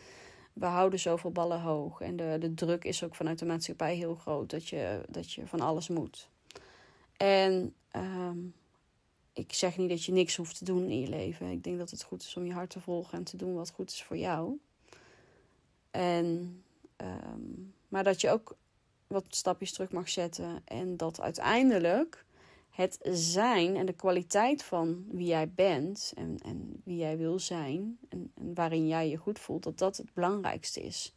we 0.53 0.67
houden 0.67 0.99
zoveel 0.99 1.31
ballen 1.31 1.61
hoog. 1.61 2.01
En 2.01 2.17
de, 2.17 2.37
de 2.41 2.55
druk 2.55 2.85
is 2.85 3.05
ook 3.05 3.15
vanuit 3.15 3.39
de 3.39 3.47
maatschappij 3.47 3.97
heel 3.97 4.15
groot 4.15 4.51
dat 4.51 4.69
je, 4.69 5.01
dat 5.09 5.33
je 5.33 5.47
van 5.47 5.61
alles 5.61 5.89
moet. 5.89 6.29
En 7.17 7.75
um, 7.97 8.55
ik 9.33 9.53
zeg 9.53 9.77
niet 9.77 9.89
dat 9.89 10.05
je 10.05 10.13
niks 10.13 10.37
hoeft 10.37 10.59
te 10.59 10.65
doen 10.65 10.91
in 10.91 11.01
je 11.01 11.09
leven. 11.09 11.51
Ik 11.51 11.65
denk 11.65 11.79
dat 11.79 11.91
het 11.91 12.03
goed 12.03 12.23
is 12.23 12.37
om 12.37 12.47
je 12.47 12.53
hart 12.53 12.71
te 12.71 12.81
volgen 12.81 13.19
en 13.19 13.25
te 13.25 13.37
doen 13.37 13.55
wat 13.55 13.71
goed 13.71 13.91
is 13.91 14.03
voor 14.03 14.17
jou. 14.17 14.59
En, 15.91 16.63
um, 16.97 17.75
maar 17.89 18.05
dat 18.05 18.21
je 18.21 18.31
ook 18.31 18.57
wat 19.07 19.25
stapjes 19.29 19.73
terug 19.73 19.93
mag 19.93 20.09
zetten. 20.09 20.63
En 20.65 20.97
dat 20.97 21.21
uiteindelijk 21.21 22.25
het 22.77 22.99
zijn 23.11 23.77
en 23.77 23.87
de 23.87 23.93
kwaliteit 23.93 24.65
van 24.65 25.05
wie 25.11 25.27
jij 25.27 25.51
bent 25.51 26.13
en, 26.17 26.39
en 26.45 26.81
wie 26.85 26.97
jij 26.97 27.17
wil 27.17 27.39
zijn 27.39 27.99
en, 28.09 28.33
waarin 28.55 28.89
jij 28.89 29.09
je 29.09 29.17
goed 29.17 29.39
voelt, 29.39 29.63
dat 29.63 29.79
dat 29.79 29.97
het 29.97 30.13
belangrijkste 30.15 30.83
is. 30.83 31.15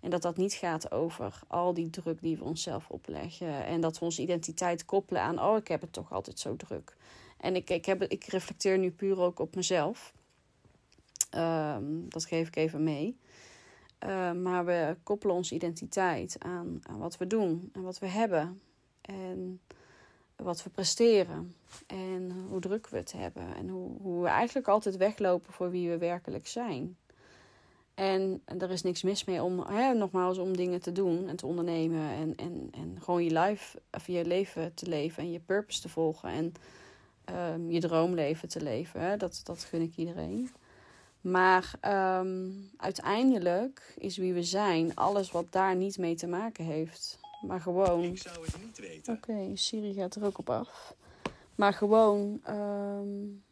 En 0.00 0.10
dat 0.10 0.22
dat 0.22 0.36
niet 0.36 0.52
gaat 0.52 0.92
over 0.92 1.40
al 1.46 1.74
die 1.74 1.90
druk 1.90 2.20
die 2.20 2.36
we 2.36 2.44
onszelf 2.44 2.88
opleggen 2.88 3.64
en 3.64 3.80
dat 3.80 3.98
we 3.98 4.04
onze 4.04 4.22
identiteit 4.22 4.84
koppelen 4.84 5.22
aan, 5.22 5.42
oh 5.42 5.56
ik 5.56 5.68
heb 5.68 5.80
het 5.80 5.92
toch 5.92 6.12
altijd 6.12 6.38
zo 6.38 6.56
druk. 6.56 6.96
En 7.36 7.56
ik, 7.56 7.70
ik, 7.70 7.84
heb, 7.84 8.02
ik 8.02 8.24
reflecteer 8.24 8.78
nu 8.78 8.90
puur 8.90 9.20
ook 9.20 9.38
op 9.38 9.54
mezelf. 9.54 10.14
Um, 11.34 12.08
dat 12.08 12.24
geef 12.24 12.48
ik 12.48 12.56
even 12.56 12.82
mee. 12.82 13.18
Uh, 14.06 14.32
maar 14.32 14.64
we 14.64 14.96
koppelen 15.02 15.36
onze 15.36 15.54
identiteit 15.54 16.36
aan, 16.38 16.80
aan 16.82 16.98
wat 16.98 17.16
we 17.16 17.26
doen 17.26 17.70
en 17.72 17.82
wat 17.82 17.98
we 17.98 18.06
hebben. 18.06 18.60
En 19.00 19.60
wat 20.42 20.62
we 20.62 20.70
presteren 20.70 21.54
en 21.86 22.46
hoe 22.48 22.60
druk 22.60 22.88
we 22.88 22.96
het 22.96 23.12
hebben 23.12 23.54
en 23.56 23.68
hoe, 23.68 23.90
hoe 24.00 24.22
we 24.22 24.28
eigenlijk 24.28 24.68
altijd 24.68 24.96
weglopen 24.96 25.52
voor 25.52 25.70
wie 25.70 25.90
we 25.90 25.98
werkelijk 25.98 26.46
zijn. 26.46 26.96
En, 27.94 28.42
er 28.58 28.70
is 28.70 28.82
niks 28.82 29.02
mis 29.02 29.24
mee 29.24 29.42
om, 29.42 29.60
hè, 29.60 29.94
nogmaals, 29.94 30.38
om 30.38 30.56
dingen 30.56 30.80
te 30.80 30.92
doen 30.92 31.28
en 31.28 31.36
te 31.36 31.46
ondernemen 31.46 32.10
en, 32.10 32.36
en, 32.36 32.68
en 32.70 32.98
gewoon 33.00 33.24
je, 33.24 33.40
life, 33.40 33.80
of 33.90 34.06
je 34.06 34.24
leven 34.24 34.74
te 34.74 34.86
leven 34.88 35.22
en 35.22 35.30
je 35.30 35.40
purpose 35.40 35.80
te 35.80 35.88
volgen 35.88 36.28
en 36.28 36.52
um, 37.54 37.70
je 37.70 37.80
droomleven 37.80 38.48
te 38.48 38.62
leven. 38.62 39.00
Hè. 39.00 39.16
Dat, 39.16 39.40
dat 39.44 39.64
gun 39.64 39.80
ik 39.80 39.96
iedereen. 39.96 40.50
Maar 41.20 41.72
um, 42.20 42.70
uiteindelijk 42.76 43.94
is 43.98 44.16
wie 44.16 44.32
we 44.32 44.42
zijn 44.42 44.94
alles 44.94 45.30
wat 45.30 45.46
daar 45.50 45.76
niet 45.76 45.98
mee 45.98 46.14
te 46.14 46.26
maken 46.26 46.64
heeft. 46.64 47.18
Maar 47.42 47.60
gewoon. 47.60 48.02
Ik 48.02 48.18
zou 48.18 48.44
het 48.44 48.62
niet 48.64 48.78
weten. 48.78 49.14
Oké, 49.14 49.56
Siri 49.56 49.92
gaat 49.94 50.14
er 50.14 50.24
ook 50.24 50.38
op 50.38 50.50
af. 50.50 50.94
Maar 51.54 51.72
gewoon 51.72 52.40
um, 52.48 53.42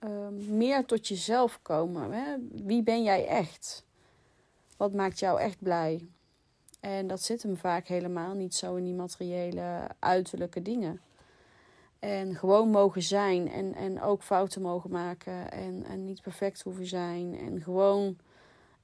um, 0.00 0.56
meer 0.56 0.84
tot 0.84 1.08
jezelf 1.08 1.58
komen. 1.62 2.12
Hè? 2.12 2.36
Wie 2.50 2.82
ben 2.82 3.02
jij 3.02 3.26
echt? 3.26 3.84
Wat 4.76 4.92
maakt 4.92 5.18
jou 5.18 5.40
echt 5.40 5.58
blij? 5.58 6.06
En 6.80 7.06
dat 7.06 7.22
zit 7.22 7.42
hem 7.42 7.56
vaak 7.56 7.86
helemaal 7.86 8.34
niet 8.34 8.54
zo 8.54 8.74
in 8.74 8.84
die 8.84 8.94
materiële 8.94 9.86
uiterlijke 9.98 10.62
dingen. 10.62 11.00
En 11.98 12.34
gewoon 12.34 12.70
mogen 12.70 13.02
zijn 13.02 13.50
en, 13.50 13.74
en 13.74 14.02
ook 14.02 14.22
fouten 14.22 14.62
mogen 14.62 14.90
maken 14.90 15.52
en, 15.52 15.84
en 15.84 16.04
niet 16.04 16.22
perfect 16.22 16.62
hoeven 16.62 16.86
zijn. 16.86 17.38
En 17.38 17.62
gewoon 17.62 18.16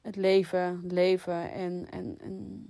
het 0.02 0.16
leven 0.16 0.84
leven 0.88 1.52
en, 1.52 1.86
en, 1.90 2.18
en 2.20 2.66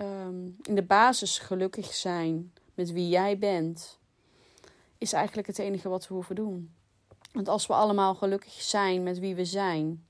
um, 0.00 0.56
in 0.62 0.74
de 0.74 0.82
basis 0.82 1.38
gelukkig 1.38 1.94
zijn 1.94 2.52
met 2.74 2.92
wie 2.92 3.08
jij 3.08 3.38
bent, 3.38 3.98
is 4.98 5.12
eigenlijk 5.12 5.46
het 5.46 5.58
enige 5.58 5.88
wat 5.88 6.08
we 6.08 6.14
hoeven 6.14 6.34
doen. 6.34 6.74
Want 7.32 7.48
als 7.48 7.66
we 7.66 7.72
allemaal 7.72 8.14
gelukkig 8.14 8.52
zijn 8.52 9.02
met 9.02 9.18
wie 9.18 9.34
we 9.34 9.44
zijn, 9.44 10.06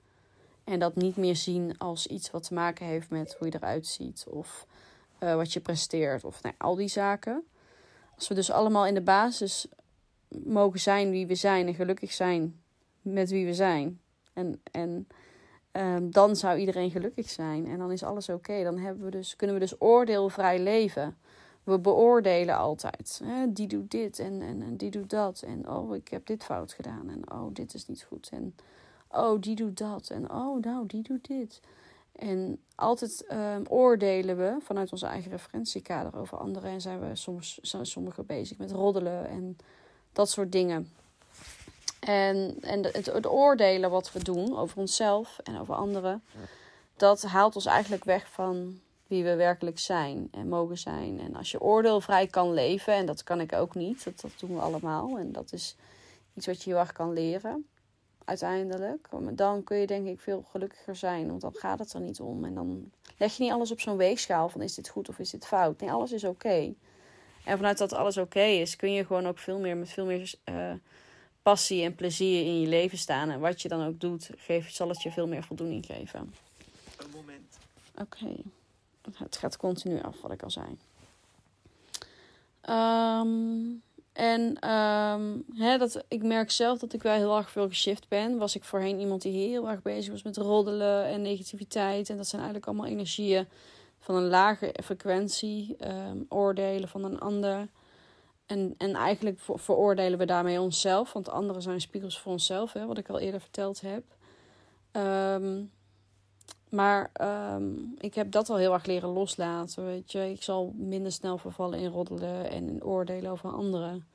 en 0.64 0.78
dat 0.78 0.94
niet 0.94 1.16
meer 1.16 1.36
zien 1.36 1.78
als 1.78 2.06
iets 2.06 2.30
wat 2.30 2.42
te 2.42 2.54
maken 2.54 2.86
heeft 2.86 3.10
met 3.10 3.36
hoe 3.38 3.48
je 3.48 3.54
eruit 3.54 3.86
ziet 3.86 4.26
of 4.28 4.66
uh, 5.20 5.34
wat 5.34 5.52
je 5.52 5.60
presteert 5.60 6.24
of 6.24 6.42
nou, 6.42 6.54
al 6.58 6.74
die 6.74 6.88
zaken. 6.88 7.44
Als 8.14 8.28
we 8.28 8.34
dus 8.34 8.50
allemaal 8.50 8.86
in 8.86 8.94
de 8.94 9.00
basis 9.00 9.66
mogen 10.28 10.80
zijn 10.80 11.10
wie 11.10 11.26
we 11.26 11.34
zijn 11.34 11.66
en 11.66 11.74
gelukkig 11.74 12.12
zijn 12.12 12.60
met 13.02 13.30
wie 13.30 13.46
we 13.46 13.54
zijn. 13.54 14.00
En, 14.32 14.60
en 14.70 15.08
Um, 15.72 16.10
dan 16.10 16.36
zou 16.36 16.58
iedereen 16.58 16.90
gelukkig 16.90 17.30
zijn 17.30 17.66
en 17.66 17.78
dan 17.78 17.92
is 17.92 18.02
alles 18.02 18.28
oké. 18.28 18.62
Dan 18.62 18.78
hebben 18.78 19.04
we 19.04 19.10
dus, 19.10 19.36
kunnen 19.36 19.56
we 19.56 19.62
dus 19.62 19.80
oordeelvrij 19.80 20.58
leven. 20.60 21.16
We 21.64 21.78
beoordelen 21.78 22.56
altijd. 22.56 23.20
Hè? 23.24 23.52
Die 23.52 23.66
doet 23.66 23.90
dit 23.90 24.18
en, 24.18 24.42
en, 24.42 24.62
en 24.62 24.76
die 24.76 24.90
doet 24.90 25.10
dat. 25.10 25.42
En 25.42 25.68
oh, 25.68 25.94
ik 25.94 26.08
heb 26.08 26.26
dit 26.26 26.44
fout 26.44 26.72
gedaan. 26.72 27.10
En 27.10 27.32
oh, 27.32 27.54
dit 27.54 27.74
is 27.74 27.86
niet 27.86 28.02
goed. 28.02 28.28
En 28.32 28.54
oh, 29.08 29.40
die 29.40 29.54
doet 29.54 29.78
dat. 29.78 30.10
En 30.10 30.30
oh, 30.30 30.60
nou, 30.60 30.86
die 30.86 31.02
doet 31.02 31.26
dit. 31.26 31.60
En 32.12 32.60
altijd 32.74 33.26
um, 33.32 33.66
oordelen 33.68 34.36
we 34.36 34.56
vanuit 34.60 34.92
onze 34.92 35.06
eigen 35.06 35.30
referentiekader 35.30 36.20
over 36.20 36.38
anderen. 36.38 36.70
En 36.70 36.80
zijn 36.80 37.00
we 37.00 37.16
soms 37.16 37.58
zijn 37.62 37.86
sommigen 37.86 38.26
bezig 38.26 38.58
met 38.58 38.70
roddelen 38.70 39.28
en 39.28 39.56
dat 40.12 40.30
soort 40.30 40.52
dingen. 40.52 40.88
En, 42.00 42.56
en 42.60 42.84
het, 42.84 43.06
het 43.06 43.26
oordelen 43.26 43.90
wat 43.90 44.12
we 44.12 44.24
doen 44.24 44.58
over 44.58 44.78
onszelf 44.78 45.38
en 45.44 45.60
over 45.60 45.74
anderen, 45.74 46.22
dat 46.96 47.22
haalt 47.22 47.54
ons 47.54 47.66
eigenlijk 47.66 48.04
weg 48.04 48.28
van 48.30 48.80
wie 49.06 49.24
we 49.24 49.34
werkelijk 49.34 49.78
zijn 49.78 50.28
en 50.30 50.48
mogen 50.48 50.78
zijn. 50.78 51.20
En 51.20 51.36
als 51.36 51.50
je 51.50 51.60
oordeelvrij 51.60 52.26
kan 52.26 52.54
leven, 52.54 52.94
en 52.94 53.06
dat 53.06 53.22
kan 53.22 53.40
ik 53.40 53.52
ook 53.52 53.74
niet, 53.74 54.04
dat, 54.04 54.20
dat 54.20 54.30
doen 54.38 54.54
we 54.54 54.60
allemaal. 54.60 55.18
En 55.18 55.32
dat 55.32 55.52
is 55.52 55.76
iets 56.34 56.46
wat 56.46 56.62
je 56.62 56.70
heel 56.70 56.78
erg 56.78 56.92
kan 56.92 57.12
leren, 57.12 57.66
uiteindelijk. 58.24 59.08
Dan 59.32 59.64
kun 59.64 59.76
je 59.76 59.86
denk 59.86 60.06
ik 60.06 60.20
veel 60.20 60.44
gelukkiger 60.50 60.96
zijn, 60.96 61.28
want 61.28 61.40
dan 61.40 61.54
gaat 61.54 61.78
het 61.78 61.92
er 61.92 62.00
niet 62.00 62.20
om. 62.20 62.44
En 62.44 62.54
dan 62.54 62.90
leg 63.16 63.36
je 63.36 63.42
niet 63.42 63.52
alles 63.52 63.70
op 63.70 63.80
zo'n 63.80 63.96
weegschaal 63.96 64.48
van 64.48 64.62
is 64.62 64.74
dit 64.74 64.88
goed 64.88 65.08
of 65.08 65.18
is 65.18 65.30
dit 65.30 65.46
fout. 65.46 65.80
Nee, 65.80 65.90
alles 65.90 66.12
is 66.12 66.24
oké. 66.24 66.74
En 67.44 67.56
vanuit 67.56 67.78
dat 67.78 67.92
alles 67.92 68.16
oké 68.16 68.42
is, 68.42 68.76
kun 68.76 68.92
je 68.92 69.06
gewoon 69.06 69.26
ook 69.26 69.38
veel 69.38 69.58
meer 69.58 69.76
met 69.76 69.88
veel 69.88 70.06
meer... 70.06 70.34
Uh, 70.50 70.72
passie 71.48 71.84
en 71.84 71.94
plezier 71.94 72.44
in 72.44 72.60
je 72.60 72.66
leven 72.66 72.98
staan. 72.98 73.30
En 73.30 73.40
wat 73.40 73.62
je 73.62 73.68
dan 73.68 73.86
ook 73.86 74.00
doet, 74.00 74.30
geef, 74.36 74.70
zal 74.70 74.88
het 74.88 75.02
je 75.02 75.10
veel 75.10 75.26
meer 75.26 75.42
voldoening 75.42 75.86
geven. 75.86 76.34
Een 76.96 77.10
moment. 77.14 77.58
Oké. 78.00 78.42
Het 79.18 79.36
gaat 79.36 79.56
continu 79.56 80.02
af, 80.02 80.20
wat 80.20 80.32
ik 80.32 80.42
al 80.42 80.50
zei. 80.50 80.66
Um, 82.68 83.82
en 84.12 84.70
um, 84.70 85.44
hè, 85.54 85.78
dat, 85.78 86.04
ik 86.08 86.22
merk 86.22 86.50
zelf 86.50 86.78
dat 86.78 86.92
ik 86.92 87.02
wel 87.02 87.14
heel 87.14 87.36
erg 87.36 87.50
veel 87.50 87.68
geshift 87.68 88.08
ben. 88.08 88.38
Was 88.38 88.56
ik 88.56 88.64
voorheen 88.64 89.00
iemand 89.00 89.22
die 89.22 89.48
heel 89.48 89.68
erg 89.68 89.82
bezig 89.82 90.12
was 90.12 90.22
met 90.22 90.36
roddelen 90.36 91.04
en 91.04 91.22
negativiteit. 91.22 92.10
En 92.10 92.16
dat 92.16 92.26
zijn 92.26 92.42
eigenlijk 92.42 92.70
allemaal 92.70 92.90
energieën 92.90 93.46
van 93.98 94.14
een 94.14 94.28
lage 94.28 94.74
frequentie. 94.84 95.76
Um, 95.86 96.26
oordelen 96.28 96.88
van 96.88 97.04
een 97.04 97.20
ander. 97.20 97.68
En, 98.48 98.74
en 98.78 98.94
eigenlijk 98.94 99.40
veroordelen 99.40 100.18
we 100.18 100.24
daarmee 100.24 100.60
onszelf, 100.60 101.12
want 101.12 101.28
anderen 101.28 101.62
zijn 101.62 101.80
spiegels 101.80 102.18
voor 102.18 102.32
onszelf, 102.32 102.72
hè, 102.72 102.86
wat 102.86 102.98
ik 102.98 103.08
al 103.08 103.18
eerder 103.18 103.40
verteld 103.40 103.80
heb. 103.80 104.04
Um, 104.92 105.70
maar 106.68 107.10
um, 107.54 107.94
ik 107.98 108.14
heb 108.14 108.30
dat 108.30 108.50
al 108.50 108.56
heel 108.56 108.72
erg 108.72 108.86
leren 108.86 109.08
loslaten. 109.08 109.84
Weet 109.84 110.12
je, 110.12 110.30
ik 110.30 110.42
zal 110.42 110.72
minder 110.76 111.12
snel 111.12 111.38
vervallen 111.38 111.78
in 111.78 111.90
roddelen 111.90 112.50
en 112.50 112.68
in 112.68 112.84
oordelen 112.84 113.30
over 113.30 113.50
anderen. 113.50 114.06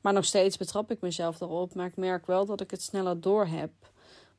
Maar 0.00 0.12
nog 0.12 0.24
steeds 0.24 0.56
betrap 0.56 0.90
ik 0.90 1.00
mezelf 1.00 1.38
daarop. 1.38 1.74
Maar 1.74 1.86
ik 1.86 1.96
merk 1.96 2.26
wel 2.26 2.46
dat 2.46 2.60
ik 2.60 2.70
het 2.70 2.82
sneller 2.82 3.20
door 3.20 3.46
heb. 3.46 3.70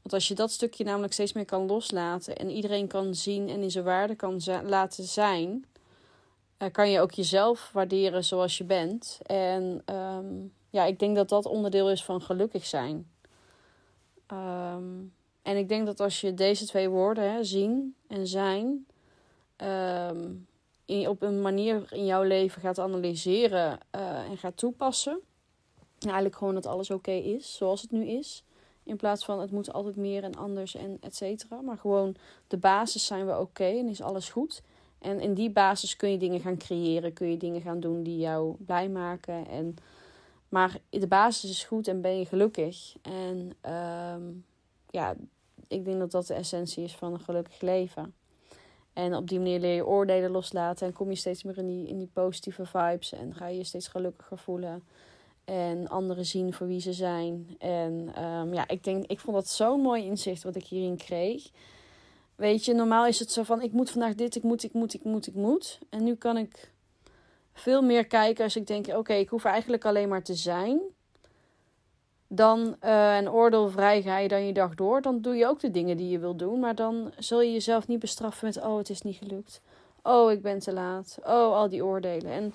Want 0.01 0.13
als 0.13 0.27
je 0.27 0.35
dat 0.35 0.51
stukje 0.51 0.83
namelijk 0.83 1.13
steeds 1.13 1.33
meer 1.33 1.45
kan 1.45 1.65
loslaten 1.65 2.35
en 2.37 2.49
iedereen 2.49 2.87
kan 2.87 3.15
zien 3.15 3.49
en 3.49 3.61
in 3.61 3.71
zijn 3.71 3.83
waarde 3.83 4.15
kan 4.15 4.41
laten 4.65 5.03
zijn, 5.03 5.65
uh, 6.59 6.71
kan 6.71 6.89
je 6.89 6.99
ook 6.99 7.11
jezelf 7.11 7.69
waarderen 7.73 8.23
zoals 8.23 8.57
je 8.57 8.63
bent. 8.63 9.19
En 9.25 9.83
um, 9.95 10.53
ja, 10.69 10.83
ik 10.83 10.99
denk 10.99 11.15
dat 11.15 11.29
dat 11.29 11.45
onderdeel 11.45 11.91
is 11.91 12.03
van 12.03 12.21
gelukkig 12.21 12.65
zijn. 12.65 13.11
Um, 14.31 15.13
en 15.41 15.57
ik 15.57 15.69
denk 15.69 15.85
dat 15.85 15.99
als 15.99 16.21
je 16.21 16.33
deze 16.33 16.65
twee 16.65 16.89
woorden, 16.89 17.31
hè, 17.31 17.43
zien 17.43 17.95
en 18.07 18.27
zijn, 18.27 18.85
um, 19.57 20.47
in, 20.85 21.09
op 21.09 21.21
een 21.21 21.41
manier 21.41 21.93
in 21.93 22.05
jouw 22.05 22.23
leven 22.23 22.61
gaat 22.61 22.79
analyseren 22.79 23.79
uh, 23.95 24.29
en 24.29 24.37
gaat 24.37 24.57
toepassen. 24.57 25.19
Eigenlijk 25.99 26.35
gewoon 26.35 26.53
dat 26.53 26.65
alles 26.65 26.91
oké 26.91 27.11
is, 27.11 27.55
zoals 27.55 27.81
het 27.81 27.91
nu 27.91 28.05
is. 28.05 28.43
In 28.83 28.95
plaats 28.95 29.25
van 29.25 29.39
het 29.39 29.51
moet 29.51 29.73
altijd 29.73 29.95
meer 29.95 30.23
en 30.23 30.35
anders 30.35 30.75
en 30.75 30.97
et 31.01 31.15
cetera. 31.15 31.61
Maar 31.61 31.77
gewoon 31.77 32.15
de 32.47 32.57
basis 32.57 33.05
zijn 33.05 33.25
we 33.25 33.39
oké 33.39 33.63
en 33.63 33.87
is 33.87 34.01
alles 34.01 34.29
goed. 34.29 34.61
En 34.99 35.19
in 35.19 35.33
die 35.33 35.49
basis 35.49 35.95
kun 35.95 36.11
je 36.11 36.17
dingen 36.17 36.39
gaan 36.39 36.57
creëren. 36.57 37.13
Kun 37.13 37.29
je 37.29 37.37
dingen 37.37 37.61
gaan 37.61 37.79
doen 37.79 38.03
die 38.03 38.17
jou 38.17 38.55
blij 38.59 38.89
maken. 38.89 39.47
En, 39.47 39.75
maar 40.49 40.77
de 40.89 41.07
basis 41.07 41.49
is 41.49 41.63
goed 41.63 41.87
en 41.87 42.01
ben 42.01 42.19
je 42.19 42.25
gelukkig. 42.25 42.95
En 43.01 43.51
ehm, 43.61 44.23
ja, 44.89 45.15
ik 45.67 45.85
denk 45.85 45.99
dat 45.99 46.11
dat 46.11 46.27
de 46.27 46.33
essentie 46.33 46.83
is 46.83 46.95
van 46.95 47.13
een 47.13 47.19
gelukkig 47.19 47.61
leven. 47.61 48.13
En 48.93 49.15
op 49.15 49.27
die 49.27 49.37
manier 49.37 49.59
leer 49.59 49.75
je 49.75 49.85
oordelen 49.85 50.31
loslaten 50.31 50.87
en 50.87 50.93
kom 50.93 51.09
je 51.09 51.15
steeds 51.15 51.43
meer 51.43 51.57
in 51.57 51.67
die, 51.67 51.87
in 51.87 51.97
die 51.97 52.09
positieve 52.13 52.65
vibes 52.65 53.13
en 53.13 53.33
ga 53.33 53.47
je 53.47 53.57
je 53.57 53.63
steeds 53.63 53.87
gelukkiger 53.87 54.37
voelen. 54.37 54.83
En 55.45 55.87
anderen 55.87 56.25
zien 56.25 56.53
voor 56.53 56.67
wie 56.67 56.79
ze 56.79 56.93
zijn. 56.93 57.55
En 57.57 58.23
um, 58.23 58.53
ja, 58.53 58.67
ik 58.67 58.83
denk, 58.83 59.05
ik 59.05 59.19
vond 59.19 59.35
dat 59.35 59.47
zo'n 59.47 59.81
mooi 59.81 60.03
inzicht 60.05 60.43
wat 60.43 60.55
ik 60.55 60.65
hierin 60.65 60.97
kreeg. 60.97 61.49
Weet 62.37 62.65
je, 62.65 62.73
normaal 62.73 63.05
is 63.05 63.19
het 63.19 63.31
zo 63.31 63.43
van: 63.43 63.61
ik 63.61 63.71
moet 63.71 63.89
vandaag 63.89 64.15
dit, 64.15 64.35
ik 64.35 64.43
moet, 64.43 64.63
ik 64.63 64.73
moet, 64.73 64.93
ik 64.93 65.03
moet, 65.03 65.27
ik 65.27 65.33
moet. 65.33 65.79
En 65.89 66.03
nu 66.03 66.15
kan 66.15 66.37
ik 66.37 66.71
veel 67.53 67.81
meer 67.81 68.07
kijken 68.07 68.43
als 68.43 68.55
ik 68.55 68.67
denk: 68.67 68.87
oké, 68.87 69.13
ik 69.13 69.29
hoef 69.29 69.45
eigenlijk 69.45 69.85
alleen 69.85 70.09
maar 70.09 70.23
te 70.23 70.35
zijn. 70.35 70.79
Dan 72.27 72.75
uh, 72.83 73.17
en 73.17 73.31
oordeelvrij 73.31 74.01
ga 74.01 74.17
je 74.17 74.27
dan 74.27 74.45
je 74.45 74.53
dag 74.53 74.75
door. 74.75 75.01
Dan 75.01 75.21
doe 75.21 75.35
je 75.35 75.47
ook 75.47 75.59
de 75.59 75.71
dingen 75.71 75.97
die 75.97 76.09
je 76.09 76.19
wil 76.19 76.35
doen. 76.35 76.59
Maar 76.59 76.75
dan 76.75 77.11
zul 77.17 77.41
je 77.41 77.51
jezelf 77.51 77.87
niet 77.87 77.99
bestraffen 77.99 78.45
met: 78.47 78.61
oh, 78.63 78.77
het 78.77 78.89
is 78.89 79.01
niet 79.01 79.17
gelukt. 79.17 79.61
Oh, 80.03 80.31
ik 80.31 80.41
ben 80.41 80.59
te 80.59 80.73
laat. 80.73 81.17
Oh, 81.23 81.55
al 81.55 81.69
die 81.69 81.85
oordelen. 81.85 82.31
En 82.31 82.53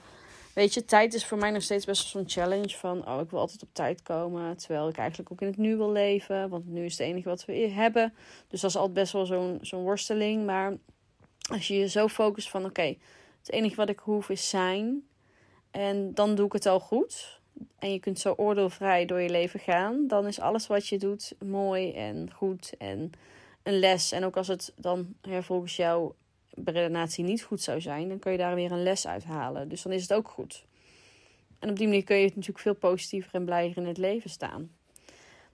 Weet 0.55 0.75
je, 0.75 0.85
tijd 0.85 1.15
is 1.15 1.27
voor 1.27 1.39
mij 1.39 1.51
nog 1.51 1.63
steeds 1.63 1.85
best 1.85 2.03
wel 2.03 2.23
zo'n 2.23 2.31
challenge 2.31 2.77
van, 2.77 3.09
oh, 3.09 3.21
ik 3.21 3.31
wil 3.31 3.39
altijd 3.41 3.63
op 3.63 3.69
tijd 3.73 4.03
komen. 4.03 4.57
Terwijl 4.57 4.89
ik 4.89 4.97
eigenlijk 4.97 5.33
ook 5.33 5.41
in 5.41 5.47
het 5.47 5.57
nu 5.57 5.77
wil 5.77 5.93
leven, 5.93 6.49
want 6.49 6.67
nu 6.67 6.85
is 6.85 6.99
het 6.99 7.07
enige 7.07 7.29
wat 7.29 7.45
we 7.45 7.53
hebben. 7.53 8.15
Dus 8.49 8.61
dat 8.61 8.71
is 8.71 8.77
altijd 8.77 8.95
best 8.95 9.13
wel 9.13 9.27
zo'n 9.27 9.59
zo'n 9.61 9.83
worsteling. 9.83 10.47
Maar 10.47 10.77
als 11.51 11.69
je 11.69 11.75
je 11.75 11.89
zo 11.89 12.09
focust 12.09 12.51
van, 12.51 12.65
oké, 12.65 12.97
het 13.39 13.51
enige 13.51 13.77
wat 13.77 13.89
ik 13.89 13.99
hoef 13.99 14.29
is 14.29 14.49
zijn. 14.49 15.07
En 15.71 16.15
dan 16.15 16.35
doe 16.35 16.47
ik 16.47 16.53
het 16.53 16.67
al 16.67 16.81
goed. 16.81 17.41
En 17.79 17.93
je 17.93 17.99
kunt 17.99 18.19
zo 18.19 18.35
oordeelvrij 18.37 19.07
door 19.07 19.21
je 19.21 19.31
leven 19.31 19.61
gaan. 19.61 20.07
Dan 20.07 20.27
is 20.27 20.41
alles 20.41 20.67
wat 20.67 20.87
je 20.87 20.99
doet 20.99 21.35
mooi 21.45 21.93
en 21.93 22.33
goed 22.33 22.73
en 22.79 23.11
een 23.63 23.79
les. 23.79 24.13
En 24.13 24.25
ook 24.25 24.37
als 24.37 24.49
het 24.49 24.73
dan 24.77 25.15
volgens 25.41 25.77
jou 26.55 26.71
redenatie 26.71 27.25
niet 27.25 27.43
goed 27.43 27.61
zou 27.61 27.81
zijn, 27.81 28.09
dan 28.09 28.19
kun 28.19 28.33
je 28.33 28.39
daar 28.39 28.55
weer 28.55 28.73
een 28.73 28.83
les 28.83 29.07
uit 29.07 29.25
halen. 29.25 29.69
Dus 29.69 29.83
dan 29.83 29.93
is 29.93 30.03
het 30.03 30.13
ook 30.13 30.29
goed. 30.29 30.65
En 31.59 31.71
op 31.71 31.77
die 31.77 31.87
manier 31.87 32.05
kun 32.05 32.17
je 32.17 32.27
natuurlijk 32.27 32.59
veel 32.59 32.75
positiever 32.75 33.35
en 33.35 33.45
blijer 33.45 33.77
in 33.77 33.87
het 33.87 33.99
leven 33.99 34.31
staan. 34.31 34.71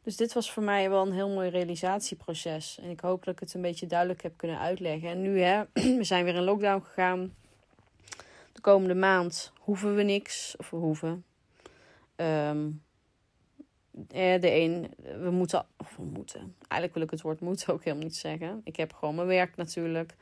Dus 0.03 0.17
dit 0.17 0.33
was 0.33 0.53
voor 0.53 0.63
mij 0.63 0.91
wel 0.91 1.07
een 1.07 1.13
heel 1.13 1.29
mooi 1.29 1.49
realisatieproces. 1.49 2.79
En 2.83 2.91
ik 2.91 3.01
hoop 3.01 3.25
dat 3.25 3.35
ik 3.35 3.41
het 3.41 3.55
een 3.55 3.61
beetje 3.61 3.87
duidelijk 3.87 4.23
heb 4.23 4.33
kunnen 4.37 4.59
uitleggen. 4.59 5.09
En 5.09 5.23
nu, 5.23 5.41
hè, 5.41 5.63
we 5.99 6.05
zijn 6.05 6.25
weer 6.25 6.35
in 6.35 6.43
lockdown 6.43 6.85
gegaan. 6.85 7.35
De 8.53 8.61
komende 8.61 8.95
maand 8.95 9.53
hoeven 9.59 9.95
we 9.95 10.03
niks. 10.03 10.55
Of 10.57 10.71
we 10.71 10.77
hoeven. 10.77 11.25
Um, 12.17 12.83
de 14.17 14.51
een, 14.51 14.91
we 15.23 15.31
moeten, 15.31 15.67
of 15.77 15.97
we 15.97 16.03
moeten. 16.03 16.55
Eigenlijk 16.69 16.95
wil 16.95 17.03
ik 17.03 17.11
het 17.11 17.21
woord 17.21 17.41
moeten 17.41 17.75
ook 17.75 17.85
helemaal 17.85 18.07
niet 18.07 18.17
zeggen. 18.17 18.61
Ik 18.65 18.77
heb 18.77 18.93
gewoon 18.93 19.15
mijn 19.15 19.27
werk 19.27 19.57
natuurlijk. 19.57 20.15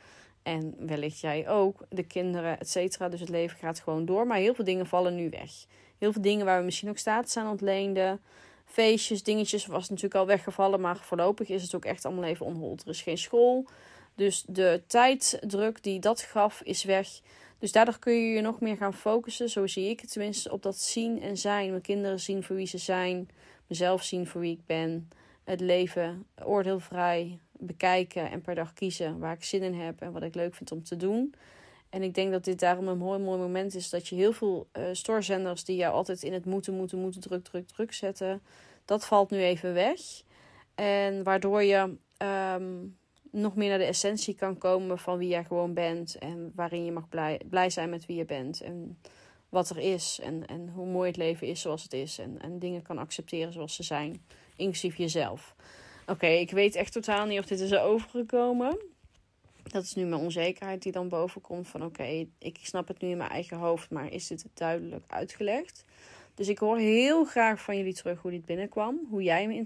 En 0.47 0.75
wellicht 0.79 1.21
jij 1.21 1.49
ook, 1.49 1.87
de 1.89 2.03
kinderen, 2.03 2.59
et 2.61 2.69
cetera. 2.69 3.09
Dus 3.09 3.21
het 3.21 3.29
leven 3.29 3.59
gaat 3.59 3.81
gewoon 3.81 4.05
door. 4.05 4.27
Maar 4.27 4.39
heel 4.39 4.55
veel 4.55 4.65
dingen 4.65 4.87
vallen 4.87 5.15
nu 5.15 5.31
weg. 5.31 5.51
Heel 5.99 6.13
veel 6.13 6.23
dingen 6.23 6.47
waar 6.47 6.59
we 6.59 6.65
misschien 6.65 6.89
ook 6.89 6.99
status 6.99 7.37
aan 7.37 7.51
ontleenden. 7.51 8.21
Feestjes, 8.65 9.23
dingetjes 9.23 9.67
was 9.67 9.89
natuurlijk 9.89 10.15
al 10.15 10.27
weggevallen. 10.27 10.81
Maar 10.81 10.97
voorlopig 10.97 11.49
is 11.49 11.63
het 11.63 11.75
ook 11.75 11.85
echt 11.85 12.05
allemaal 12.05 12.25
even 12.25 12.47
onhold. 12.47 12.83
Er 12.83 12.89
is 12.89 13.03
geen 13.03 13.19
school. 13.19 13.67
Dus 14.15 14.45
de 14.49 14.83
tijddruk 14.87 15.83
die 15.83 16.01
dat 16.01 16.21
gaf 16.21 16.61
is 16.63 16.85
weg. 16.85 17.09
Dus 17.59 17.73
daardoor 17.73 17.99
kun 17.99 18.13
je 18.13 18.35
je 18.35 18.41
nog 18.41 18.61
meer 18.61 18.77
gaan 18.77 18.95
focussen. 18.95 19.49
Zo 19.49 19.67
zie 19.67 19.91
ik 19.91 20.01
het 20.01 20.13
tenminste 20.13 20.53
op 20.53 20.63
dat 20.63 20.79
zien 20.79 21.23
en 21.23 21.37
zijn. 21.37 21.71
Mijn 21.71 21.83
kinderen 21.83 22.21
zien 22.21 22.43
voor 22.43 22.57
wie 22.57 22.67
ze 22.67 22.79
zijn. 22.79 23.29
Mezelf 23.67 24.03
zien 24.03 24.27
voor 24.27 24.41
wie 24.41 24.53
ik 24.53 24.67
ben. 24.67 25.09
Het 25.45 25.61
leven 25.61 26.27
oordeelvrij 26.45 27.39
bekijken 27.59 28.31
en 28.31 28.41
per 28.41 28.55
dag 28.55 28.73
kiezen 28.73 29.19
waar 29.19 29.35
ik 29.35 29.45
zin 29.45 29.63
in 29.63 29.75
heb 29.75 30.01
en 30.01 30.13
wat 30.13 30.23
ik 30.23 30.35
leuk 30.35 30.55
vind 30.55 30.73
om 30.73 30.83
te 30.83 30.97
doen. 30.97 31.35
En 31.91 32.03
ik 32.03 32.15
denk 32.15 32.33
dat 32.33 32.45
dit 32.45 32.61
daarom 32.61 32.89
een 32.89 32.99
mooi, 32.99 33.19
mooi 33.19 33.39
moment 33.39 33.75
is 33.75 33.91
dat 33.91 34.09
je 34.09 34.15
heel 34.15 34.33
veel 34.33 34.69
uh, 34.73 34.85
stoorzenders 34.93 35.65
die 35.65 35.77
jou 35.77 35.95
altijd 35.95 36.23
in 36.23 36.33
het 36.33 36.45
moeten, 36.45 36.75
moeten, 36.75 36.99
moeten, 36.99 37.21
druk, 37.21 37.45
druk, 37.45 37.67
druk 37.67 37.93
zetten, 37.93 38.43
dat 38.85 39.07
valt 39.07 39.31
nu 39.31 39.39
even 39.39 39.75
weg. 39.75 40.01
En 40.75 41.23
waardoor 41.23 41.63
je 41.63 41.97
ehm, 42.17 42.75
nog 43.31 43.57
meer 43.57 43.69
naar 43.69 43.79
de 43.79 43.85
essentie 43.85 44.35
kan 44.35 44.59
komen 44.59 44.99
van 44.99 45.19
wie 45.19 45.29
jij 45.29 45.45
gewoon 45.45 45.75
bent 45.75 46.19
en 46.19 46.53
waarin 46.55 46.85
je 46.85 46.93
mag 46.93 47.09
blij, 47.09 47.41
blij 47.51 47.71
zijn 47.71 47.91
met 47.91 48.07
wie 48.07 48.17
je 48.17 48.25
bent 48.25 48.61
en 48.61 48.99
wat 49.49 49.71
er 49.71 49.79
is 49.79 50.21
en, 50.23 50.47
en 50.47 50.69
hoe 50.69 50.87
mooi 50.87 51.09
het 51.09 51.17
leven 51.17 51.47
is 51.47 51.61
zoals 51.61 51.83
het 51.83 51.93
is 51.93 52.19
en, 52.19 52.41
en 52.41 52.59
dingen 52.59 52.83
kan 52.83 52.99
accepteren 52.99 53.53
zoals 53.53 53.75
ze 53.75 53.83
zijn, 53.83 54.25
inclusief 54.57 54.97
jezelf. 54.97 55.55
Oké, 56.07 56.27
ik 56.27 56.51
weet 56.51 56.75
echt 56.75 56.93
totaal 56.93 57.27
niet 57.27 57.39
of 57.39 57.47
dit 57.47 57.61
is 57.61 57.75
overgekomen. 57.75 58.79
Dat 59.63 59.83
is 59.83 59.95
nu 59.95 60.05
mijn 60.05 60.21
onzekerheid 60.21 60.83
die 60.83 60.93
dan 60.93 61.09
boven 61.09 61.41
komt. 61.41 61.69
Van 61.69 61.85
oké, 61.85 62.27
ik 62.39 62.59
snap 62.63 62.89
het 62.89 63.01
nu 63.01 63.09
in 63.09 63.17
mijn 63.17 63.31
eigen 63.31 63.57
hoofd, 63.57 63.91
maar 63.91 64.13
is 64.13 64.27
dit 64.27 64.47
duidelijk 64.55 65.05
uitgelegd? 65.07 65.85
Dus 66.35 66.49
ik 66.49 66.59
hoor 66.59 66.79
heel 66.79 67.25
graag 67.25 67.63
van 67.63 67.77
jullie 67.77 67.95
terug 67.95 68.21
hoe 68.21 68.31
dit 68.31 68.45
binnenkwam. 68.45 69.01
Hoe 69.11 69.23
jij 69.23 69.47
me 69.47 69.55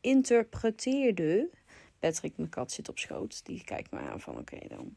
interpreteerde. 0.00 1.50
Patrick, 1.98 2.36
mijn 2.36 2.48
kat 2.48 2.72
zit 2.72 2.88
op 2.88 2.98
schoot. 2.98 3.44
Die 3.44 3.64
kijkt 3.64 3.90
me 3.90 3.98
aan 3.98 4.20
van 4.20 4.38
oké 4.38 4.58
dan. 4.68 4.96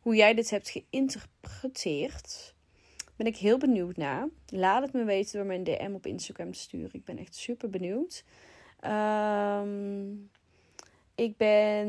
Hoe 0.00 0.14
jij 0.14 0.34
dit 0.34 0.50
hebt 0.50 0.70
geïnterpreteerd 0.70 2.54
ben 3.16 3.26
ik 3.26 3.36
heel 3.36 3.58
benieuwd 3.58 3.96
naar. 3.96 4.28
Laat 4.46 4.82
het 4.82 4.92
me 4.92 5.04
weten 5.04 5.38
door 5.38 5.46
mijn 5.46 5.64
DM 5.64 5.90
op 5.94 6.06
Instagram 6.06 6.52
te 6.52 6.58
sturen. 6.58 6.90
Ik 6.92 7.04
ben 7.04 7.18
echt 7.18 7.34
super 7.34 7.70
benieuwd. 7.70 8.24
Ehm, 8.80 10.12
ik 11.14 11.36
ben. 11.36 11.88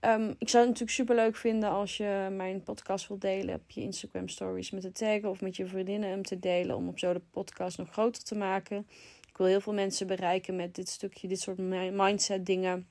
Um, 0.00 0.34
ik 0.38 0.48
zou 0.48 0.62
het 0.64 0.72
natuurlijk 0.72 0.90
super 0.90 1.14
leuk 1.14 1.36
vinden 1.36 1.70
als 1.70 1.96
je 1.96 2.28
mijn 2.30 2.62
podcast 2.62 3.08
wilt 3.08 3.20
delen 3.20 3.54
op 3.54 3.70
je 3.70 3.80
Instagram 3.80 4.28
stories 4.28 4.70
met 4.70 4.82
de 4.82 4.92
taggen 4.92 5.30
of 5.30 5.40
met 5.40 5.56
je 5.56 5.66
vriendinnen 5.66 6.08
hem 6.08 6.22
te 6.22 6.38
delen 6.38 6.76
om 6.76 6.88
op 6.88 6.98
zo 6.98 7.12
de 7.12 7.20
podcast 7.30 7.78
nog 7.78 7.90
groter 7.90 8.24
te 8.24 8.34
maken. 8.34 8.86
Ik 9.28 9.36
wil 9.36 9.46
heel 9.46 9.60
veel 9.60 9.72
mensen 9.72 10.06
bereiken 10.06 10.56
met 10.56 10.74
dit 10.74 10.88
stukje, 10.88 11.28
dit 11.28 11.40
soort 11.40 11.58
mindset 11.92 12.46
dingen. 12.46 12.88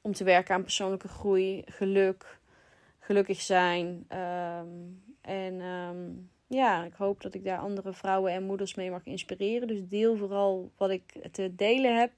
Om 0.00 0.12
te 0.12 0.24
werken 0.24 0.54
aan 0.54 0.62
persoonlijke 0.62 1.08
groei, 1.08 1.62
geluk, 1.66 2.38
gelukkig 2.98 3.40
zijn. 3.40 4.06
Um, 4.12 5.02
en 5.26 5.60
ehm, 5.60 5.96
ja, 6.46 6.84
ik 6.84 6.94
hoop 6.94 7.22
dat 7.22 7.34
ik 7.34 7.44
daar 7.44 7.58
andere 7.58 7.92
vrouwen 7.92 8.32
en 8.32 8.42
moeders 8.42 8.74
mee 8.74 8.90
mag 8.90 9.04
inspireren. 9.04 9.68
Dus 9.68 9.80
deel 9.88 10.16
vooral 10.16 10.70
wat 10.76 10.90
ik 10.90 11.02
te 11.32 11.54
delen 11.54 11.98
heb. 11.98 12.10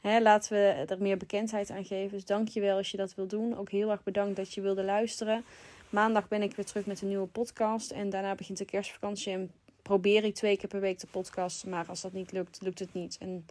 Hè, 0.00 0.20
laten 0.20 0.52
we 0.52 0.84
er 0.86 1.02
meer 1.02 1.16
bekendheid 1.16 1.70
aan 1.70 1.84
geven. 1.84 2.10
Dus 2.10 2.24
dank 2.24 2.48
je 2.48 2.60
wel 2.60 2.76
als 2.76 2.90
je 2.90 2.96
dat 2.96 3.14
wil 3.14 3.26
doen. 3.26 3.56
Ook 3.56 3.70
heel 3.70 3.90
erg 3.90 4.02
bedankt 4.02 4.36
dat 4.36 4.54
je 4.54 4.60
wilde 4.60 4.84
luisteren. 4.84 5.44
Maandag 5.90 6.28
ben 6.28 6.42
ik 6.42 6.56
weer 6.56 6.64
terug 6.64 6.86
met 6.86 7.02
een 7.02 7.08
nieuwe 7.08 7.26
podcast. 7.26 7.90
En 7.90 8.10
daarna 8.10 8.34
begint 8.34 8.58
de 8.58 8.64
kerstvakantie. 8.64 9.32
En 9.32 9.50
probeer 9.82 10.24
ik 10.24 10.34
twee 10.34 10.56
keer 10.56 10.68
per 10.68 10.80
week 10.80 10.98
te 10.98 11.06
podcasten. 11.06 11.70
Maar 11.70 11.86
als 11.88 12.00
dat 12.00 12.12
niet 12.12 12.32
lukt, 12.32 12.62
lukt 12.62 12.78
het 12.78 12.94
niet. 12.94 13.16
En 13.20 13.46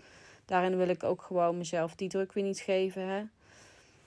daarin 0.45 0.77
wil 0.77 0.87
ik 0.87 1.03
ook 1.03 1.21
gewoon 1.21 1.57
mezelf 1.57 1.95
die 1.95 2.09
druk 2.09 2.33
weer 2.33 2.43
niet 2.43 2.59
geven. 2.59 3.07
Hè. 3.07 3.23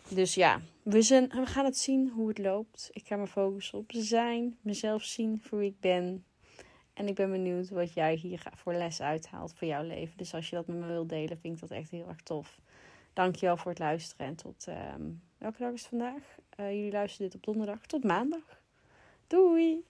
Dus 0.08 0.34
ja, 0.34 0.60
we, 0.82 1.02
zijn, 1.02 1.28
we 1.28 1.46
gaan 1.46 1.64
het 1.64 1.76
zien 1.76 2.08
hoe 2.08 2.28
het 2.28 2.38
loopt. 2.38 2.88
Ik 2.92 3.06
ga 3.06 3.16
me 3.16 3.26
focussen 3.26 3.78
op 3.78 3.90
zijn, 3.94 4.58
mezelf 4.60 5.02
zien 5.02 5.40
voor 5.42 5.58
wie 5.58 5.70
ik 5.70 5.80
ben. 5.80 6.24
En 6.92 7.08
ik 7.08 7.14
ben 7.14 7.30
benieuwd 7.30 7.68
wat 7.68 7.92
jij 7.92 8.14
hier 8.14 8.42
voor 8.54 8.74
les 8.74 9.00
uithaalt 9.00 9.54
voor 9.54 9.68
jouw 9.68 9.82
leven. 9.82 10.16
Dus 10.16 10.34
als 10.34 10.50
je 10.50 10.56
dat 10.56 10.66
met 10.66 10.76
me 10.76 10.86
wilt 10.86 11.08
delen, 11.08 11.38
vind 11.38 11.54
ik 11.54 11.60
dat 11.60 11.70
echt 11.70 11.90
heel 11.90 12.08
erg 12.08 12.22
tof. 12.22 12.60
Dankjewel 13.12 13.56
voor 13.56 13.70
het 13.70 13.80
luisteren. 13.80 14.26
En 14.26 14.36
tot, 14.36 14.66
um, 14.68 15.22
welke 15.38 15.58
dag 15.58 15.72
is 15.72 15.80
het 15.80 15.88
vandaag? 15.88 16.36
Uh, 16.60 16.72
jullie 16.72 16.92
luisteren 16.92 17.30
dit 17.30 17.36
op 17.36 17.44
donderdag. 17.44 17.86
Tot 17.86 18.04
maandag. 18.04 18.60
Doei! 19.26 19.84